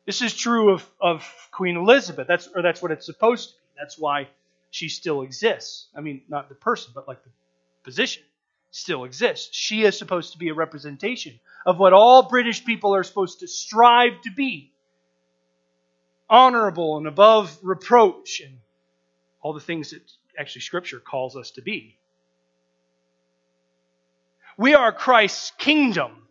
This 0.06 0.22
is 0.22 0.34
true 0.34 0.74
of, 0.74 0.88
of 1.00 1.24
Queen 1.50 1.76
Elizabeth. 1.76 2.28
That's 2.28 2.48
or 2.54 2.62
that's 2.62 2.80
what 2.80 2.92
it's 2.92 3.06
supposed 3.06 3.50
to 3.50 3.54
be. 3.56 3.60
That's 3.78 3.98
why 3.98 4.28
she 4.70 4.88
still 4.88 5.22
exists. 5.22 5.88
I 5.94 6.00
mean, 6.00 6.22
not 6.28 6.48
the 6.48 6.54
person, 6.54 6.92
but 6.94 7.08
like 7.08 7.22
the 7.24 7.30
position 7.82 8.22
still 8.70 9.04
exists. 9.04 9.50
She 9.52 9.82
is 9.82 9.98
supposed 9.98 10.32
to 10.32 10.38
be 10.38 10.48
a 10.48 10.54
representation 10.54 11.40
of 11.66 11.78
what 11.78 11.92
all 11.92 12.28
British 12.28 12.64
people 12.64 12.94
are 12.94 13.02
supposed 13.02 13.40
to 13.40 13.48
strive 13.48 14.20
to 14.22 14.30
be 14.30 14.72
honorable 16.28 16.96
and 16.96 17.06
above 17.06 17.58
reproach 17.62 18.40
and 18.40 18.58
all 19.42 19.52
the 19.52 19.60
things 19.60 19.90
that 19.90 20.02
actually 20.38 20.62
Scripture 20.62 21.00
calls 21.00 21.36
us 21.36 21.50
to 21.52 21.62
be. 21.62 21.98
We 24.56 24.74
are 24.74 24.92
Christ's 24.92 25.52
kingdom. 25.58 26.28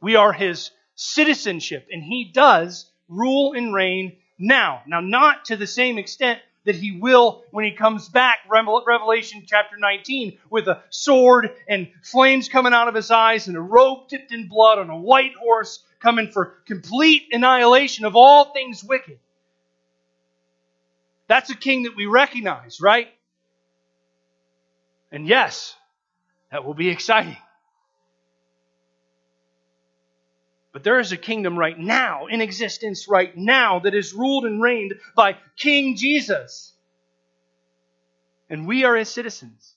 We 0.00 0.16
are 0.16 0.32
his 0.32 0.70
citizenship, 0.94 1.88
and 1.90 2.02
he 2.02 2.30
does 2.32 2.90
rule 3.08 3.54
and 3.54 3.74
reign 3.74 4.16
now. 4.38 4.82
Now, 4.86 5.00
not 5.00 5.46
to 5.46 5.56
the 5.56 5.66
same 5.66 5.98
extent 5.98 6.40
that 6.64 6.76
he 6.76 6.92
will 6.92 7.44
when 7.50 7.64
he 7.64 7.72
comes 7.72 8.08
back, 8.08 8.38
Revelation 8.48 9.44
chapter 9.46 9.76
19, 9.76 10.38
with 10.50 10.68
a 10.68 10.82
sword 10.90 11.50
and 11.68 11.88
flames 12.02 12.48
coming 12.48 12.72
out 12.72 12.88
of 12.88 12.94
his 12.94 13.10
eyes 13.10 13.48
and 13.48 13.56
a 13.56 13.60
robe 13.60 14.08
dipped 14.08 14.32
in 14.32 14.48
blood 14.48 14.78
on 14.78 14.90
a 14.90 14.98
white 14.98 15.34
horse 15.34 15.84
coming 16.00 16.30
for 16.30 16.56
complete 16.66 17.24
annihilation 17.32 18.04
of 18.04 18.16
all 18.16 18.52
things 18.52 18.82
wicked. 18.84 19.18
That's 21.28 21.50
a 21.50 21.56
king 21.56 21.84
that 21.84 21.96
we 21.96 22.06
recognize, 22.06 22.80
right? 22.80 23.08
And 25.10 25.26
yes, 25.26 25.74
that 26.50 26.64
will 26.64 26.74
be 26.74 26.88
exciting. 26.88 27.36
But 30.72 30.84
there 30.84 30.98
is 30.98 31.12
a 31.12 31.18
kingdom 31.18 31.58
right 31.58 31.78
now, 31.78 32.26
in 32.26 32.40
existence 32.40 33.06
right 33.06 33.36
now, 33.36 33.80
that 33.80 33.94
is 33.94 34.14
ruled 34.14 34.46
and 34.46 34.62
reigned 34.62 34.94
by 35.14 35.36
King 35.56 35.96
Jesus. 35.96 36.72
And 38.48 38.66
we 38.66 38.84
are 38.84 38.96
his 38.96 39.10
citizens. 39.10 39.74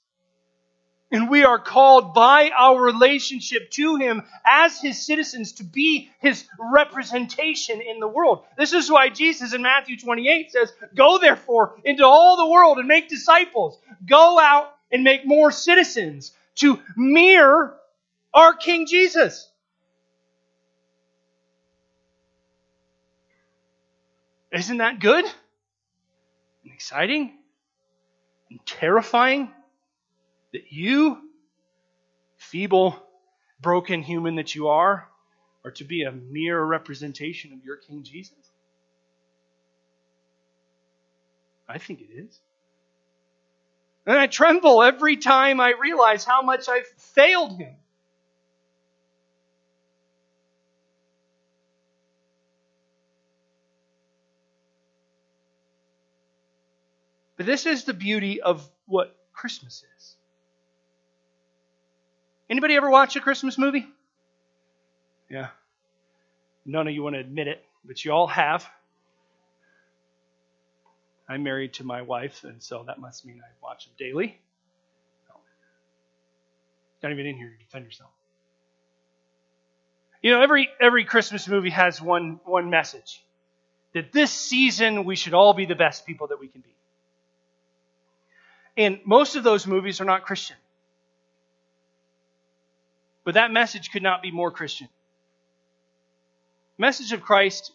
And 1.12 1.30
we 1.30 1.44
are 1.44 1.60
called 1.60 2.14
by 2.14 2.50
our 2.50 2.82
relationship 2.82 3.70
to 3.72 3.98
him 3.98 4.24
as 4.46 4.82
his 4.82 5.06
citizens 5.06 5.54
to 5.54 5.64
be 5.64 6.10
his 6.20 6.46
representation 6.60 7.82
in 7.82 8.00
the 8.00 8.08
world. 8.08 8.44
This 8.58 8.74
is 8.74 8.90
why 8.90 9.10
Jesus 9.10 9.54
in 9.54 9.62
Matthew 9.62 9.98
28 9.98 10.52
says, 10.52 10.74
Go 10.96 11.20
therefore 11.20 11.76
into 11.84 12.06
all 12.06 12.38
the 12.38 12.50
world 12.50 12.80
and 12.80 12.88
make 12.88 13.08
disciples. 13.08 13.78
Go 14.06 14.40
out 14.40 14.74
and 14.92 15.04
make 15.04 15.26
more 15.26 15.52
citizens 15.52 16.34
to 16.56 16.80
mirror 16.96 17.78
our 18.34 18.54
King 18.54 18.88
Jesus. 18.88 19.50
Isn't 24.56 24.78
that 24.78 25.00
good? 25.00 25.26
And 25.26 26.74
exciting? 26.74 27.38
And 28.50 28.66
terrifying? 28.66 29.52
That 30.54 30.72
you, 30.72 31.18
feeble, 32.38 32.96
broken 33.60 34.02
human 34.02 34.36
that 34.36 34.56
you 34.56 34.70
are, 34.70 35.10
are 35.66 35.72
to 35.72 35.84
be 35.84 36.04
a 36.04 36.12
mere 36.12 36.64
representation 36.64 37.52
of 37.52 37.66
your 37.66 37.76
King 37.76 38.04
Jesus? 38.04 38.38
I 41.68 41.78
think 41.78 42.00
it 42.00 42.10
is. 42.16 42.40
And 44.06 44.18
I 44.18 44.28
tremble 44.28 44.84
every 44.84 45.18
time 45.18 45.60
I 45.60 45.74
realize 45.82 46.24
how 46.24 46.44
much 46.44 46.70
I've 46.70 46.88
failed 46.98 47.60
him. 47.60 47.76
But 57.38 57.46
this 57.46 57.66
is 57.66 57.84
the 57.84 57.94
beauty 57.94 58.42
of 58.42 58.68
what 58.86 59.16
Christmas 59.34 59.84
is. 59.98 60.16
Anybody 62.50 62.76
ever 62.76 62.90
watch 62.90 63.16
a 63.16 63.20
Christmas 63.20 63.58
movie? 63.58 63.88
Yeah. 65.30 65.48
None 66.66 66.88
of 66.88 66.94
you 66.94 67.04
want 67.04 67.16
to 67.16 67.20
admit 67.20 67.48
it, 67.48 67.64
but 67.84 68.04
you 68.06 68.12
all 68.12 68.28
have. 68.28 68.68
I'm 71.28 71.44
married 71.44 71.74
to 71.74 71.84
my 71.84 72.04
wife, 72.04 72.44
and 72.44 72.62
so 72.62 72.84
that 72.84 73.00
must 73.00 73.26
mean 73.26 73.42
I 73.44 73.50
watch 73.64 73.86
them 73.86 73.94
daily. 73.98 74.40
No. 75.28 75.36
Not 77.02 77.12
even 77.12 77.26
in 77.26 77.36
here 77.36 77.50
to 77.50 77.58
defend 77.58 77.86
yourself. 77.86 78.12
You 80.22 80.32
know, 80.32 80.42
every 80.42 80.70
every 80.80 81.06
Christmas 81.06 81.48
movie 81.48 81.72
has 81.72 82.02
one 82.02 82.40
one 82.46 82.70
message. 82.70 83.24
That 83.94 84.12
this 84.12 84.32
season 84.32 85.04
we 85.06 85.16
should 85.16 85.34
all 85.34 85.54
be 85.54 85.66
the 85.66 85.76
best 85.76 86.06
people 86.06 86.28
that 86.28 86.40
we 86.40 86.48
can 86.48 86.62
be. 86.62 86.76
And 88.78 89.00
most 89.06 89.36
of 89.36 89.44
those 89.44 89.66
movies 89.68 90.02
are 90.02 90.06
not 90.06 90.26
Christian. 90.26 90.58
But 93.24 93.36
that 93.36 93.52
message 93.52 93.92
could 93.92 94.04
not 94.04 94.22
be 94.22 94.32
more 94.32 94.52
Christian. 94.52 94.88
message 96.78 97.14
of 97.14 97.22
Christ 97.22 97.72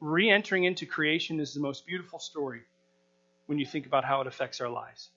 re 0.00 0.30
entering 0.30 0.64
into 0.64 0.86
creation 0.86 1.40
is 1.40 1.54
the 1.54 1.60
most 1.60 1.86
beautiful 1.86 2.18
story 2.18 2.62
when 3.46 3.58
you 3.58 3.66
think 3.66 3.86
about 3.86 4.04
how 4.04 4.20
it 4.20 4.26
affects 4.26 4.60
our 4.60 4.68
lives. 4.68 5.10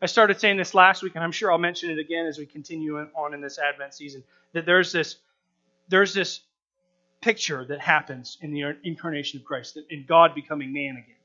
I 0.00 0.06
started 0.06 0.38
saying 0.38 0.58
this 0.58 0.74
last 0.74 1.02
week, 1.02 1.16
and 1.16 1.24
I'm 1.24 1.32
sure 1.32 1.50
I'll 1.50 1.58
mention 1.58 1.90
it 1.90 1.98
again 1.98 2.26
as 2.26 2.38
we 2.38 2.46
continue 2.46 2.98
on 2.98 3.34
in 3.34 3.40
this 3.40 3.58
Advent 3.58 3.94
season. 3.94 4.22
That 4.52 4.64
there's 4.64 4.92
this, 4.92 5.16
there's 5.88 6.14
this 6.14 6.40
picture 7.20 7.64
that 7.64 7.80
happens 7.80 8.38
in 8.40 8.52
the 8.52 8.76
incarnation 8.84 9.40
of 9.40 9.44
Christ, 9.44 9.78
in 9.90 10.04
God 10.06 10.34
becoming 10.34 10.72
man 10.72 10.96
again. 10.96 11.17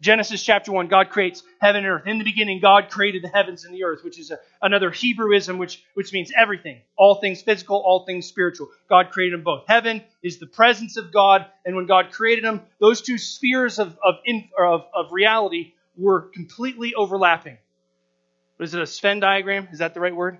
Genesis 0.00 0.42
chapter 0.42 0.72
1, 0.72 0.88
God 0.88 1.10
creates 1.10 1.42
heaven 1.60 1.84
and 1.84 1.92
earth. 1.92 2.06
In 2.06 2.16
the 2.16 2.24
beginning, 2.24 2.60
God 2.60 2.88
created 2.88 3.22
the 3.22 3.28
heavens 3.28 3.64
and 3.64 3.74
the 3.74 3.84
earth, 3.84 4.02
which 4.02 4.18
is 4.18 4.30
a, 4.30 4.38
another 4.62 4.90
Hebrewism, 4.90 5.58
which, 5.58 5.82
which 5.92 6.12
means 6.12 6.32
everything. 6.34 6.80
All 6.96 7.16
things 7.16 7.42
physical, 7.42 7.76
all 7.76 8.06
things 8.06 8.26
spiritual. 8.26 8.68
God 8.88 9.10
created 9.10 9.34
them 9.34 9.44
both. 9.44 9.64
Heaven 9.68 10.02
is 10.22 10.38
the 10.38 10.46
presence 10.46 10.96
of 10.96 11.12
God, 11.12 11.44
and 11.66 11.76
when 11.76 11.86
God 11.86 12.12
created 12.12 12.44
them, 12.44 12.62
those 12.80 13.02
two 13.02 13.18
spheres 13.18 13.78
of, 13.78 13.98
of, 14.02 14.14
of, 14.58 14.84
of 14.94 15.12
reality 15.12 15.74
were 15.98 16.22
completely 16.32 16.94
overlapping. 16.94 17.58
What 18.56 18.64
is 18.64 18.74
it, 18.74 18.80
a 18.80 18.86
Sven 18.86 19.20
diagram? 19.20 19.68
Is 19.70 19.80
that 19.80 19.92
the 19.92 20.00
right 20.00 20.16
word? 20.16 20.38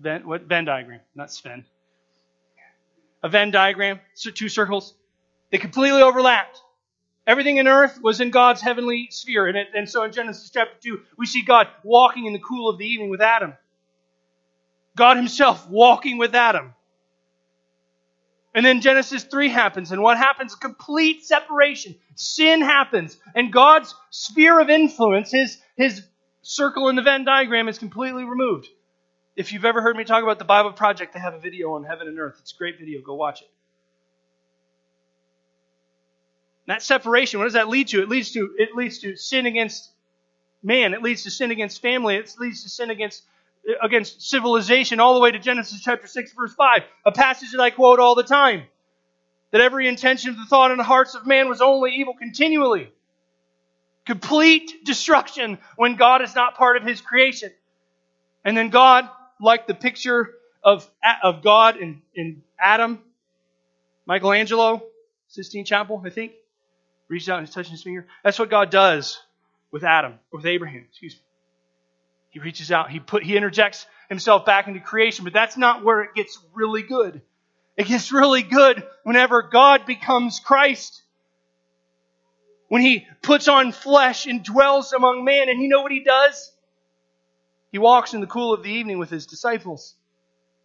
Venn, 0.00 0.26
what? 0.26 0.42
Venn 0.42 0.64
diagram, 0.64 1.00
not 1.14 1.30
Sven. 1.30 1.66
A 3.22 3.28
Venn 3.28 3.50
diagram, 3.50 4.00
two 4.14 4.48
circles. 4.48 4.94
They 5.50 5.58
completely 5.58 6.00
overlapped. 6.00 6.62
Everything 7.28 7.58
in 7.58 7.68
earth 7.68 8.00
was 8.02 8.22
in 8.22 8.30
God's 8.30 8.62
heavenly 8.62 9.08
sphere. 9.10 9.46
And, 9.46 9.58
it, 9.58 9.68
and 9.74 9.88
so 9.88 10.02
in 10.02 10.12
Genesis 10.12 10.48
chapter 10.48 10.74
2, 10.82 11.00
we 11.18 11.26
see 11.26 11.42
God 11.42 11.68
walking 11.84 12.24
in 12.24 12.32
the 12.32 12.38
cool 12.38 12.70
of 12.70 12.78
the 12.78 12.86
evening 12.86 13.10
with 13.10 13.20
Adam. 13.20 13.52
God 14.96 15.18
himself 15.18 15.68
walking 15.68 16.16
with 16.16 16.34
Adam. 16.34 16.72
And 18.54 18.64
then 18.64 18.80
Genesis 18.80 19.24
3 19.24 19.50
happens, 19.50 19.92
and 19.92 20.02
what 20.02 20.16
happens? 20.16 20.54
Complete 20.54 21.22
separation. 21.24 21.94
Sin 22.14 22.62
happens, 22.62 23.18
and 23.34 23.52
God's 23.52 23.94
sphere 24.08 24.58
of 24.58 24.70
influence, 24.70 25.30
his, 25.30 25.58
his 25.76 26.02
circle 26.40 26.88
in 26.88 26.96
the 26.96 27.02
Venn 27.02 27.26
diagram, 27.26 27.68
is 27.68 27.78
completely 27.78 28.24
removed. 28.24 28.66
If 29.36 29.52
you've 29.52 29.66
ever 29.66 29.82
heard 29.82 29.96
me 29.96 30.04
talk 30.04 30.22
about 30.22 30.38
the 30.38 30.46
Bible 30.46 30.72
Project, 30.72 31.12
they 31.12 31.20
have 31.20 31.34
a 31.34 31.38
video 31.38 31.74
on 31.74 31.84
heaven 31.84 32.08
and 32.08 32.18
earth. 32.18 32.38
It's 32.40 32.52
a 32.52 32.56
great 32.56 32.78
video. 32.78 33.02
Go 33.02 33.14
watch 33.14 33.42
it. 33.42 33.48
That 36.68 36.82
separation, 36.82 37.40
what 37.40 37.44
does 37.44 37.54
that 37.54 37.68
lead 37.68 37.88
to? 37.88 38.02
It 38.02 38.08
leads 38.08 38.32
to 38.32 38.54
it 38.58 38.74
leads 38.74 38.98
to 38.98 39.16
sin 39.16 39.46
against 39.46 39.90
man. 40.62 40.92
It 40.92 41.02
leads 41.02 41.24
to 41.24 41.30
sin 41.30 41.50
against 41.50 41.80
family. 41.80 42.16
It 42.16 42.34
leads 42.38 42.62
to 42.62 42.68
sin 42.68 42.90
against 42.90 43.22
against 43.82 44.22
civilization 44.22 45.00
all 45.00 45.14
the 45.14 45.20
way 45.20 45.30
to 45.30 45.38
Genesis 45.38 45.80
chapter 45.82 46.06
6 46.06 46.32
verse 46.32 46.54
5, 46.54 46.82
a 47.06 47.12
passage 47.12 47.52
that 47.52 47.60
I 47.60 47.70
quote 47.70 47.98
all 47.98 48.14
the 48.14 48.22
time. 48.22 48.64
That 49.50 49.62
every 49.62 49.88
intention 49.88 50.30
of 50.30 50.36
the 50.36 50.44
thought 50.44 50.70
in 50.70 50.76
the 50.76 50.84
hearts 50.84 51.14
of 51.14 51.26
man 51.26 51.48
was 51.48 51.62
only 51.62 51.94
evil 51.94 52.12
continually. 52.12 52.92
Complete 54.04 54.84
destruction 54.84 55.58
when 55.76 55.96
God 55.96 56.20
is 56.20 56.34
not 56.34 56.56
part 56.56 56.76
of 56.76 56.82
his 56.82 57.00
creation. 57.00 57.50
And 58.44 58.56
then 58.56 58.68
God, 58.68 59.08
like 59.40 59.66
the 59.66 59.74
picture 59.74 60.34
of, 60.62 60.88
of 61.22 61.42
God 61.42 61.78
in, 61.78 62.02
in 62.14 62.42
Adam, 62.58 63.00
Michelangelo, 64.06 64.82
Sistine 65.28 65.64
Chapel, 65.64 66.02
I 66.04 66.10
think, 66.10 66.32
reaches 67.08 67.28
out 67.28 67.38
and 67.38 67.50
touches 67.50 67.72
his 67.72 67.82
finger. 67.82 68.06
That's 68.22 68.38
what 68.38 68.50
God 68.50 68.70
does 68.70 69.20
with 69.70 69.84
Adam, 69.84 70.14
or 70.30 70.38
with 70.38 70.46
Abraham, 70.46 70.84
excuse 70.88 71.14
me. 71.14 71.20
He 72.30 72.40
reaches 72.40 72.70
out, 72.70 72.90
he 72.90 73.00
put 73.00 73.22
he 73.24 73.36
interjects 73.36 73.86
himself 74.08 74.44
back 74.44 74.68
into 74.68 74.80
creation, 74.80 75.24
but 75.24 75.32
that's 75.32 75.56
not 75.56 75.82
where 75.82 76.02
it 76.02 76.14
gets 76.14 76.38
really 76.52 76.82
good. 76.82 77.22
It 77.76 77.86
gets 77.86 78.12
really 78.12 78.42
good 78.42 78.86
whenever 79.04 79.42
God 79.42 79.86
becomes 79.86 80.40
Christ. 80.40 81.02
When 82.68 82.82
he 82.82 83.06
puts 83.22 83.48
on 83.48 83.72
flesh 83.72 84.26
and 84.26 84.42
dwells 84.44 84.92
among 84.92 85.24
man, 85.24 85.48
and 85.48 85.62
you 85.62 85.68
know 85.68 85.80
what 85.80 85.92
he 85.92 86.04
does? 86.04 86.52
He 87.72 87.78
walks 87.78 88.14
in 88.14 88.20
the 88.20 88.26
cool 88.26 88.52
of 88.52 88.62
the 88.62 88.70
evening 88.70 88.98
with 88.98 89.10
his 89.10 89.26
disciples. 89.26 89.94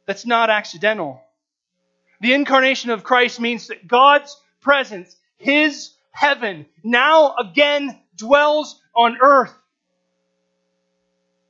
That's 0.05 0.25
not 0.25 0.49
accidental. 0.49 1.21
The 2.19 2.33
incarnation 2.33 2.89
of 2.89 3.03
Christ 3.03 3.39
means 3.39 3.67
that 3.67 3.87
God's 3.87 4.35
presence, 4.61 5.15
his 5.37 5.91
heaven, 6.13 6.65
now 6.83 7.35
again 7.35 7.99
dwells 8.15 8.79
on 8.95 9.17
earth. 9.21 9.53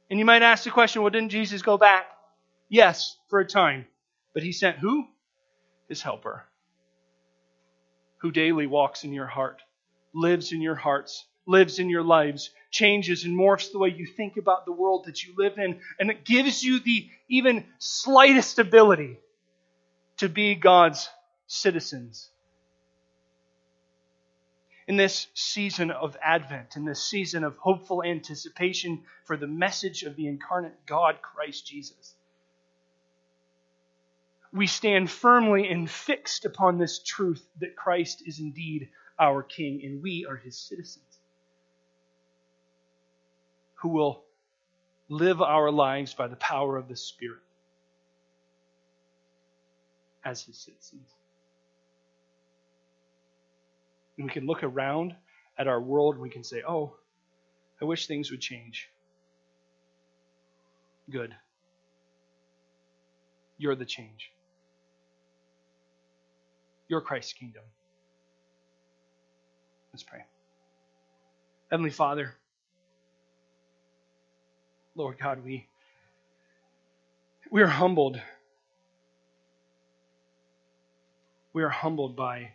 And 0.09 0.19
you 0.19 0.25
might 0.25 0.41
ask 0.41 0.63
the 0.63 0.71
question, 0.71 1.01
well, 1.01 1.11
didn't 1.11 1.29
Jesus 1.29 1.61
go 1.61 1.77
back? 1.77 2.05
Yes, 2.69 3.17
for 3.29 3.39
a 3.39 3.45
time. 3.45 3.85
But 4.33 4.43
he 4.43 4.51
sent 4.51 4.77
who? 4.77 5.07
His 5.87 6.01
helper. 6.01 6.43
Who 8.17 8.31
daily 8.31 8.67
walks 8.67 9.03
in 9.03 9.13
your 9.13 9.27
heart, 9.27 9.61
lives 10.13 10.51
in 10.51 10.61
your 10.61 10.75
hearts, 10.75 11.25
lives 11.45 11.79
in 11.79 11.89
your 11.89 12.03
lives, 12.03 12.51
changes 12.71 13.25
and 13.25 13.37
morphs 13.37 13.71
the 13.71 13.79
way 13.79 13.89
you 13.89 14.05
think 14.05 14.37
about 14.37 14.65
the 14.65 14.71
world 14.71 15.05
that 15.05 15.23
you 15.23 15.33
live 15.37 15.57
in, 15.57 15.79
and 15.99 16.09
it 16.09 16.23
gives 16.23 16.63
you 16.63 16.79
the 16.79 17.09
even 17.27 17.65
slightest 17.79 18.59
ability 18.59 19.19
to 20.17 20.29
be 20.29 20.55
God's 20.55 21.09
citizens 21.47 22.29
in 24.87 24.97
this 24.97 25.27
season 25.33 25.91
of 25.91 26.17
Advent, 26.21 26.75
in 26.75 26.85
this 26.85 27.01
season 27.01 27.43
of 27.43 27.57
hopeful 27.57 28.03
anticipation 28.03 29.03
for 29.23 29.37
the 29.37 29.47
message 29.47 30.03
of 30.03 30.15
the 30.15 30.27
incarnate 30.27 30.85
God, 30.85 31.21
Christ 31.21 31.65
Jesus. 31.65 32.15
We 34.51 34.67
stand 34.67 35.09
firmly 35.09 35.69
and 35.69 35.89
fixed 35.89 36.45
upon 36.45 36.77
this 36.77 36.99
truth 36.99 37.43
that 37.59 37.75
Christ 37.75 38.23
is 38.25 38.39
indeed 38.39 38.89
our 39.19 39.41
King 39.41 39.81
and 39.83 40.01
we 40.01 40.25
are 40.25 40.35
his 40.35 40.57
citizens 40.57 41.05
who 43.75 43.89
will 43.89 44.23
live 45.09 45.41
our 45.41 45.71
lives 45.71 46.13
by 46.13 46.27
the 46.27 46.37
power 46.37 46.77
of 46.77 46.87
the 46.87 46.95
Spirit 46.95 47.41
as 50.23 50.41
his 50.43 50.57
citizens. 50.57 51.09
And 54.17 54.25
we 54.25 54.31
can 54.31 54.45
look 54.45 54.63
around 54.63 55.15
at 55.57 55.67
our 55.67 55.81
world 55.81 56.15
and 56.15 56.21
we 56.21 56.29
can 56.29 56.43
say, 56.43 56.61
oh, 56.67 56.95
I 57.81 57.85
wish 57.85 58.07
things 58.07 58.31
would 58.31 58.41
change. 58.41 58.89
Good. 61.09 61.35
You're 63.57 63.75
the 63.75 63.85
change. 63.85 64.31
You're 66.87 67.01
Christ's 67.01 67.33
kingdom. 67.33 67.63
Let's 69.91 70.03
pray. 70.03 70.25
Heavenly 71.69 71.91
Father, 71.91 72.35
Lord 74.95 75.17
God, 75.19 75.43
we, 75.43 75.67
we 77.51 77.61
are 77.61 77.67
humbled. 77.67 78.19
We 81.53 81.63
are 81.63 81.69
humbled 81.69 82.15
by 82.15 82.51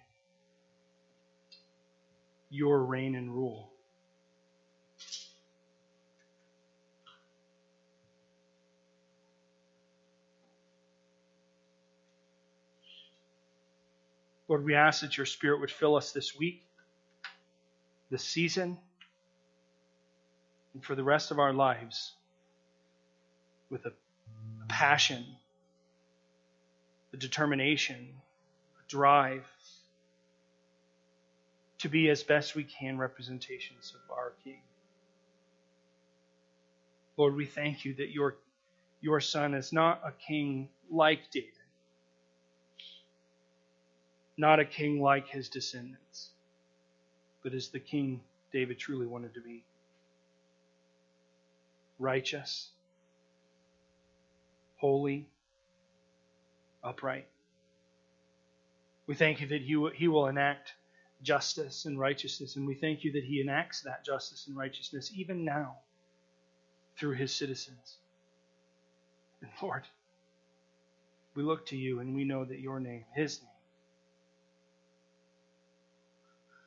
your 2.50 2.82
reign 2.84 3.14
and 3.14 3.30
rule. 3.30 3.70
Lord, 14.48 14.64
we 14.64 14.74
ask 14.74 15.02
that 15.02 15.16
your 15.16 15.26
Spirit 15.26 15.60
would 15.60 15.70
fill 15.70 15.94
us 15.94 16.12
this 16.12 16.36
week, 16.36 16.64
this 18.10 18.24
season, 18.24 18.78
and 20.72 20.82
for 20.82 20.94
the 20.94 21.04
rest 21.04 21.30
of 21.30 21.38
our 21.38 21.52
lives 21.52 22.14
with 23.68 23.84
a, 23.84 23.92
passion, 24.68 25.24
a 27.12 27.16
determination, 27.16 28.08
a 28.78 28.88
drive 28.88 29.44
to 31.78 31.88
be 31.88 32.10
as 32.10 32.22
best 32.22 32.54
we 32.54 32.64
can 32.64 32.98
representations 32.98 33.94
of 33.94 34.10
our 34.16 34.32
King. 34.42 34.60
Lord, 37.16 37.34
we 37.34 37.46
thank 37.46 37.84
you 37.84 37.94
that 37.94 38.10
your, 38.10 38.36
your 39.00 39.20
Son 39.20 39.54
is 39.54 39.72
not 39.72 40.00
a 40.04 40.12
king 40.12 40.68
like 40.90 41.30
David, 41.32 41.50
not 44.36 44.60
a 44.60 44.64
king 44.64 45.00
like 45.00 45.28
his 45.28 45.48
descendants, 45.48 46.30
but 47.42 47.54
is 47.54 47.68
the 47.68 47.80
king 47.80 48.20
David 48.52 48.78
truly 48.78 49.06
wanted 49.06 49.34
to 49.34 49.40
be. 49.40 49.64
Righteous, 51.98 52.68
holy, 54.76 55.26
upright. 56.84 57.26
We 59.08 59.16
thank 59.16 59.40
you 59.40 59.48
that 59.48 59.62
he, 59.62 59.88
he 59.96 60.06
will 60.06 60.28
enact 60.28 60.74
justice 61.22 61.84
and 61.84 61.98
righteousness. 61.98 62.56
And 62.56 62.66
we 62.66 62.74
thank 62.74 63.04
you 63.04 63.12
that 63.12 63.24
he 63.24 63.40
enacts 63.40 63.82
that 63.82 64.04
justice 64.04 64.46
and 64.46 64.56
righteousness 64.56 65.10
even 65.14 65.44
now 65.44 65.76
through 66.98 67.14
his 67.14 67.34
citizens. 67.34 67.96
And 69.42 69.50
Lord, 69.62 69.82
we 71.34 71.42
look 71.42 71.66
to 71.66 71.76
you 71.76 72.00
and 72.00 72.14
we 72.14 72.24
know 72.24 72.44
that 72.44 72.60
your 72.60 72.80
name, 72.80 73.04
his 73.14 73.40
name, 73.40 73.50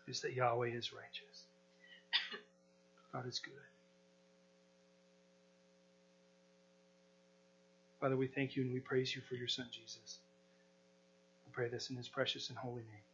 is 0.08 0.22
that 0.22 0.34
Yahweh 0.34 0.70
is 0.70 0.94
righteous. 0.94 1.44
God 3.14 3.28
is 3.28 3.40
good. 3.40 3.54
Father, 8.00 8.18
we 8.18 8.28
thank 8.28 8.56
you 8.56 8.64
and 8.64 8.74
we 8.74 8.80
praise 8.80 9.16
you 9.16 9.22
for 9.22 9.36
your 9.36 9.48
Son, 9.48 9.68
Jesus. 9.72 10.20
I 11.48 11.52
pray 11.54 11.70
this 11.70 11.90
in 11.90 11.96
his 11.96 12.08
precious 12.08 12.50
and 12.50 12.58
holy 12.58 12.84
name. 12.84 13.11